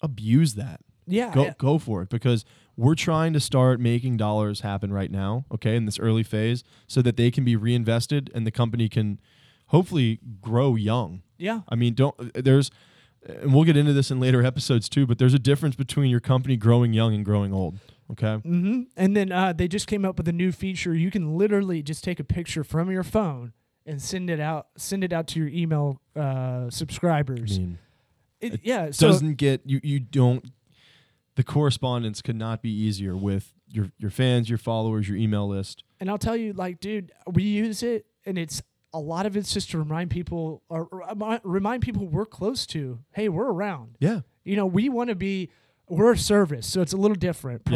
[0.01, 0.81] abuse that.
[1.07, 1.53] yeah, Go yeah.
[1.57, 2.45] go for it because
[2.75, 5.45] we're trying to start making dollars happen right now.
[5.53, 9.19] Okay, in this early phase, so that they can be reinvested and the company can
[9.67, 11.21] hopefully grow young.
[11.37, 11.61] yeah.
[11.69, 12.69] I mean, don't there's
[13.25, 16.19] and we'll get into this in later episodes too, but there's a difference between your
[16.19, 17.79] company growing young and growing old.
[18.11, 18.25] Okay.
[18.45, 18.81] Mm-hmm.
[18.97, 20.93] And then uh, they just came up with a new feature.
[20.93, 23.53] You can literally just take a picture from your phone
[23.85, 24.67] and send it out.
[24.77, 27.59] Send it out to your email uh, I subscribers.
[27.59, 27.77] mean,
[28.39, 28.91] It- it yeah.
[28.91, 30.45] So doesn't get you you don't
[31.35, 35.83] the correspondence could not be easier with your your fans, your followers, your email list.
[35.99, 38.61] And I'll tell you, like, dude, we use it, and it's
[38.93, 40.87] a lot of it's just to remind people, or
[41.43, 42.99] remind people we're close to.
[43.13, 43.95] Hey, we're around.
[43.99, 44.19] Yeah.
[44.43, 45.49] You know, we want to be.
[45.89, 47.63] We're a service, so it's a little different.
[47.69, 47.73] Yep.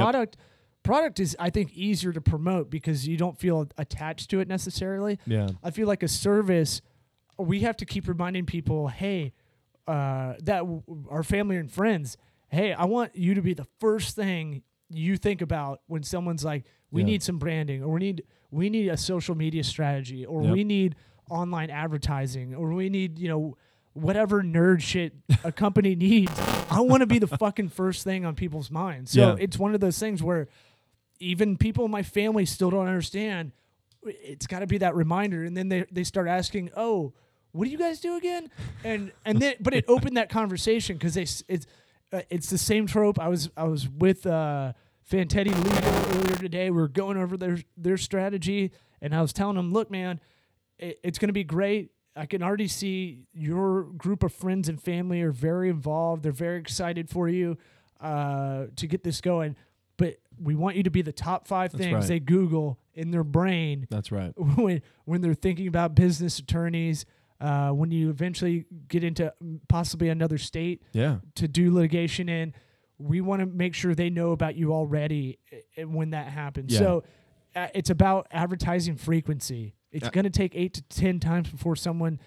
[0.88, 5.20] Product, is, I think, easier to promote because you don't feel attached to it necessarily.
[5.26, 5.50] Yeah.
[5.64, 6.82] I feel like a service,
[7.38, 9.34] we have to keep reminding people, hey,
[9.88, 12.18] uh, that w- our family and friends,
[12.50, 16.64] hey, I want you to be the first thing you think about when someone's like,
[16.90, 17.08] we Yeah.
[17.08, 20.54] need some branding, or we need we need a social media strategy, or Yep.
[20.54, 20.96] we need
[21.30, 23.58] online advertising, or we need you know
[23.92, 25.14] whatever nerd shit
[25.44, 26.32] a company needs.
[26.70, 29.12] I want to be the fucking first thing on people's minds.
[29.12, 29.36] So Yeah.
[29.44, 30.48] it's one of those things where
[31.20, 33.52] even people in my family still don't understand.
[34.04, 37.14] It's got to be that reminder, and then they they start asking, "Oh,
[37.52, 38.50] what do you guys do again?"
[38.84, 41.68] And and then, but it opened that conversation because they it's
[42.14, 43.20] uh, it's the same trope.
[43.20, 44.74] I was I was with uh,
[45.10, 46.70] Fantetti Legal earlier today.
[46.70, 50.20] We are going over their their strategy, and I was telling them, look, man,
[50.78, 51.92] it, it's going to be great.
[52.16, 56.24] I can already see your group of friends and family are very involved.
[56.24, 57.58] They're very excited for you
[58.02, 59.56] uh, to get this going.
[60.40, 62.08] We want you to be the top five That's things right.
[62.08, 64.34] they Google in their brain That's right.
[64.38, 67.06] when when they're thinking about business attorneys.
[67.40, 69.32] Uh, when you eventually get into
[69.68, 71.18] possibly another state Yeah.
[71.36, 72.52] to do litigation in,
[72.98, 75.38] we want to make sure they know about you already
[75.78, 76.74] uh, when that happens.
[76.74, 76.80] Yeah.
[76.80, 77.04] So
[77.56, 79.76] uh, it's about advertising frequency.
[79.92, 82.20] It's Uh, going to take eight to ten times before someone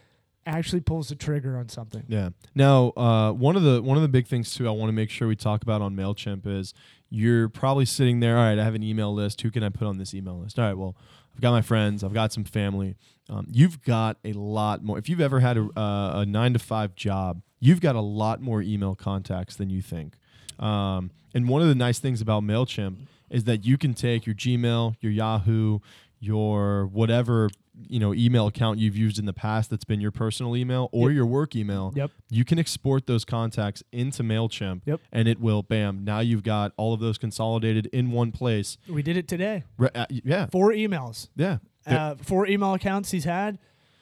[0.47, 2.05] actually pulls the trigger on something.
[2.07, 2.29] Yeah.
[2.55, 5.11] Now, uh, one of the one of the big things too, I want to make
[5.11, 6.73] sure we talk about on Mailchimp is
[7.11, 8.39] you're probably sitting there.
[8.39, 9.41] All right, I have an email list.
[9.43, 10.59] Who can I put on this email list?
[10.59, 10.97] All right, well,
[11.35, 12.03] I've got my friends.
[12.03, 12.97] I've got some family.
[13.29, 14.99] Um, you've got a lot more.
[14.99, 18.41] If you've ever had a, uh, a nine to five job, you've got a lot
[18.41, 20.17] more email contacts than you think.
[20.59, 22.97] Um, and one of the nice things about Mailchimp
[23.31, 25.79] is that you can take your Gmail, your Yahoo,
[26.19, 27.49] your whatever
[27.89, 31.11] you know email account you've used in the past that's been your personal email or
[31.11, 31.17] Yep.
[31.17, 32.11] your work email Yep.
[32.31, 35.01] you can export those contacts into MailChimp Yep.
[35.13, 38.77] and it will, bam, now you've got all of those consolidated in one place.
[38.89, 39.65] We did it today.
[39.79, 41.29] Re- uh, yeah, Four emails.
[41.37, 41.59] yeah.
[41.87, 43.59] Uh, four email accounts he's had.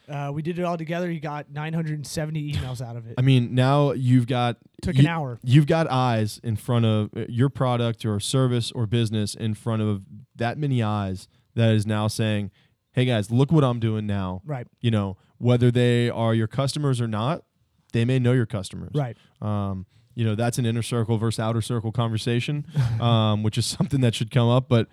[0.08, 1.10] Uh, we did it all together.
[1.10, 3.14] He got 970 emails out of it.
[3.18, 5.38] I mean, now you've got Took you- an hour.
[5.42, 9.82] You've got eyes in front of uh, your product or service or business in front
[9.82, 10.02] of
[10.36, 12.50] that many eyes that is now saying,
[12.98, 14.66] "Hey guys, look what I'm doing now." Right.
[14.80, 17.44] You know, whether they are your customers or not,
[17.92, 18.90] they may know your customers.
[18.94, 19.16] Right.
[19.40, 22.66] Um, you know, that's an inner circle versus outer circle conversation,
[23.00, 24.68] um, which is something that should come up.
[24.68, 24.88] But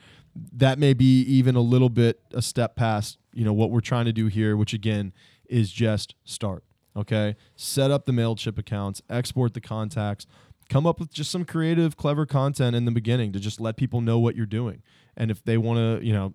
[0.54, 4.06] that may be even a little bit a step past, you know, what we're trying
[4.06, 5.14] to do here, which again
[5.50, 6.64] is just start.
[6.96, 7.36] Okay.
[7.56, 10.28] Set up the MailChimp accounts, export the contacts,
[10.70, 14.02] come up with just some creative, clever content in the beginning to just let people
[14.02, 14.82] know what you're doing.
[15.18, 16.34] And if they want to, you know,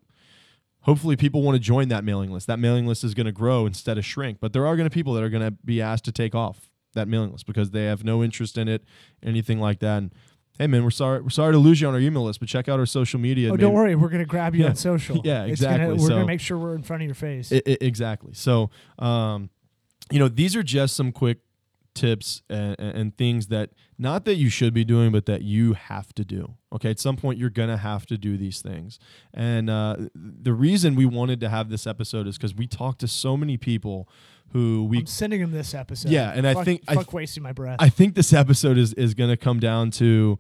[0.90, 2.48] hopefully people want to join that mailing list.
[2.48, 4.38] That mailing list is going to grow instead of shrink.
[4.40, 6.34] But there are going to be people that are going to be asked to take
[6.34, 8.82] off that mailing list because they have no interest in it,
[9.22, 9.98] anything like that.
[9.98, 10.12] And
[10.58, 12.68] hey, man, we're sorry, we're sorry to lose you on our email list, but check
[12.68, 13.50] out our social media.
[13.50, 13.94] Oh, and don't worry.
[13.94, 14.70] We're going to grab you Yeah.
[14.70, 15.20] on social.
[15.24, 16.02] Yeah, It's gonna- exactly.
[16.02, 17.52] we're going to make sure we're in front of your face.
[17.52, 18.32] I- I- exactly.
[18.34, 19.48] So, um,
[20.10, 21.38] you know, these are just some quick
[21.94, 26.14] tips and, and things that not that you should be doing, but that you have
[26.14, 26.54] to do.
[26.72, 28.98] Okay, at some point you're gonna have to do these things.
[29.34, 33.08] And uh, the reason we wanted to have this episode is because we talked to
[33.08, 34.08] so many people
[34.52, 36.10] who we I'm sending him this episode.
[36.10, 37.76] Yeah, and I Fuck- think- I fuck th- wasting my breath.
[37.80, 40.38] I think this episode is is to come down to,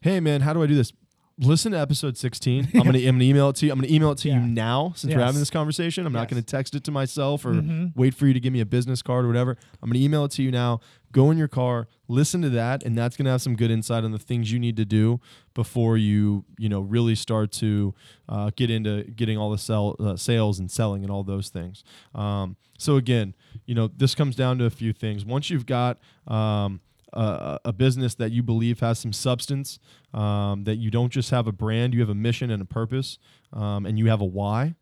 [0.00, 0.92] hey man, how do I do this?
[1.36, 2.68] Listen to episode 16.
[2.74, 3.72] I'm gonna I'm gonna email it to you.
[3.72, 4.40] I'm gonna email it to Yeah.
[4.40, 6.06] you now since we're having this conversation.
[6.06, 7.92] I'm not gonna text it to myself or Mhm.
[7.96, 9.56] wait for you to give me a business card or whatever.
[9.82, 10.78] I'm gonna email it to you now.
[11.10, 14.12] Go in your car, listen to that, and that's gonna have some good insight on
[14.12, 15.20] the things you need to do
[15.54, 17.94] before you you know really start to
[18.28, 21.82] uh, get into getting all the sell uh, sales and selling and all those things.
[22.14, 23.34] Um, so again,
[23.66, 25.24] you know this comes down to a few things.
[25.24, 26.80] Once you've got um,
[27.18, 29.78] a, a business that you believe has some substance,
[30.12, 33.18] um, that you don't just have a brand, you have a mission and a purpose,
[33.52, 34.74] um, and you have a why.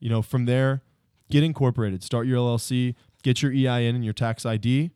[0.00, 0.82] You know, from there,
[1.30, 2.02] get incorporated.
[2.02, 4.90] Start your LLC, get your EIN and your tax ID,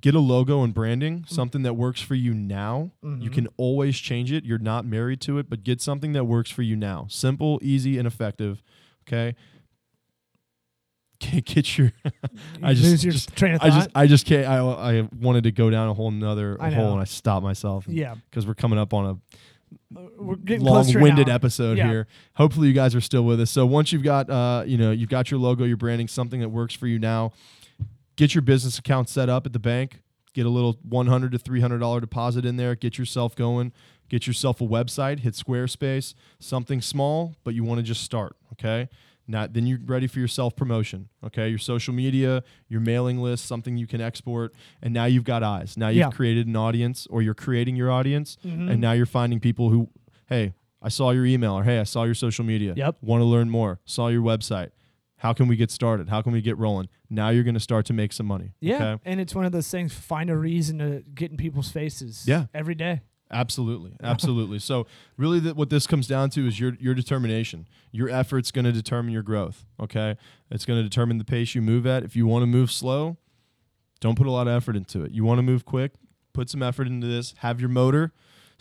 [0.00, 2.90] get a logo and branding, something that works for you now.
[3.02, 3.32] You Mhm.
[3.32, 4.44] can always change it.
[4.44, 7.06] You're not married to it, but get something that works for you now.
[7.08, 8.62] Simple, easy, and effective.
[9.06, 9.34] Okay.
[11.30, 11.92] Get, get your.
[12.62, 13.76] I just- lose your just- train of I thought.
[13.76, 14.46] just I just can't.
[14.46, 17.84] I I wanted to go down a whole nother I hole and I stopped myself.
[17.88, 19.10] yeah, Because we're coming up on a
[19.98, 21.88] Uh, we're getting close to long-winded episode Yeah.
[21.88, 22.06] here.
[22.34, 23.50] Hopefully, you guys are still with us.
[23.50, 26.48] So once you've got, uh, you know, you've got your logo, your branding, something that
[26.50, 27.32] works for you now.
[28.16, 30.00] Get your business account set up at the bank.
[30.34, 32.74] Get a little one hundred to three hundred dollar deposit in there.
[32.74, 33.72] Get yourself going.
[34.08, 35.20] Get yourself a website.
[35.20, 36.14] Hit Squarespace.
[36.38, 38.36] Something small, but you want to just start.
[38.52, 38.88] Okay.
[39.28, 41.08] Now, then you're ready for your self promotion.
[41.24, 44.52] Okay, your social media, your mailing list, something you can export,
[44.82, 45.76] and now you've got eyes.
[45.76, 46.10] Now you've Yeah.
[46.10, 48.70] created an audience, or you're creating your audience, Mhm.
[48.70, 49.88] and now you're finding people who,
[50.26, 52.74] hey, I saw your email, or hey, I saw your social media.
[52.76, 52.96] Yep.
[53.00, 53.80] Want to learn more?
[53.84, 54.70] Saw your website.
[55.18, 56.08] How can we get started?
[56.08, 56.88] How can we get rolling?
[57.08, 58.54] Now you're going to start to make some money.
[58.60, 59.02] Yeah, Okay?
[59.04, 59.94] and it's one of those things.
[59.94, 62.24] Find a reason to get in people's faces.
[62.26, 62.46] Yeah.
[62.52, 63.02] every day.
[63.32, 64.58] Absolutely, absolutely.
[64.58, 67.66] so really, that what this comes down to is your your determination.
[67.90, 69.64] Your effort's going to determine your growth.
[69.80, 70.16] Okay,
[70.50, 72.02] it's going to determine the pace you move at.
[72.04, 73.16] If you want to move slow,
[74.00, 75.12] don't put a lot of effort into it.
[75.12, 75.92] You want to move quick,
[76.32, 77.34] put some effort into this.
[77.38, 78.12] Have your motor,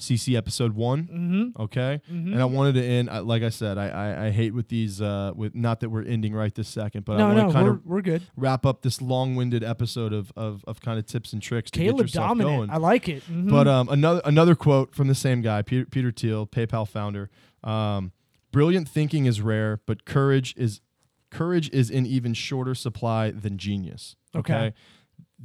[0.02, 1.04] CC episode one.
[1.04, 1.62] Mm-hmm.
[1.62, 2.34] Okay, Mhm.
[2.34, 3.78] and I wanted to end like I said.
[3.78, 7.06] I, I I hate with these uh with not that we're ending right this second,
[7.06, 8.22] but I want to no, kind we're, of we're good.
[8.36, 11.86] wrap up this long-winded episode of of, of kind of tips and tricks to get
[11.86, 12.58] Caleb yourself dominant.
[12.58, 12.70] going.
[12.70, 13.24] I like it.
[13.32, 13.50] Mhm.
[13.50, 17.30] But um, another another quote from the same guy, Peter, Peter Thiel, PayPal founder.
[17.64, 18.12] Um,
[18.52, 20.82] Brilliant thinking is rare, but courage is
[21.30, 24.18] courage is in even shorter supply than genius.
[24.36, 24.54] Okay.
[24.54, 24.74] Okay,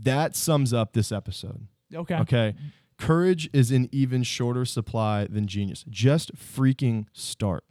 [0.02, 1.68] that sums up this episode.
[1.94, 2.16] okay.
[2.16, 2.54] Okay,
[2.99, 5.84] courage is in even shorter supply than genius.
[5.88, 7.64] Just freaking start.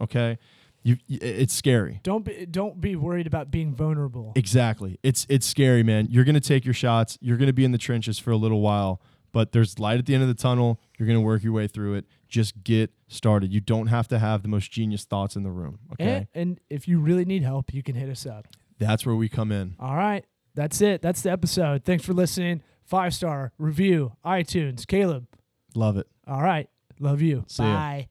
[0.00, 0.38] Okay,
[0.82, 2.00] you it's scary.
[2.02, 4.32] Don't be don't be worried about being vulnerable.
[4.34, 4.98] Exactly.
[5.02, 6.06] It's it's scary, man.
[6.10, 7.18] You're gonna take your shots.
[7.20, 9.02] You're gonna be in the trenches for a little while,
[9.32, 10.80] but there's light at the end of the tunnel.
[10.98, 12.06] You're gonna work your way through it.
[12.28, 13.52] Just get started.
[13.52, 15.80] You don't have to have the most genius thoughts in the room.
[15.92, 16.04] Okay.
[16.04, 18.46] And, and if you really need help, you can hit us up.
[18.78, 19.74] That's where we come in.
[19.78, 20.24] All right.
[20.54, 21.02] That's it.
[21.02, 21.84] That's the episode.
[21.84, 22.62] Thanks for listening.
[22.90, 24.84] Five star review, iTunes.
[24.84, 25.28] Caleb.
[25.76, 26.08] Love it.
[26.26, 26.68] All right.
[26.98, 27.44] Love you.
[27.46, 27.72] See ya.
[27.72, 28.08] Bye.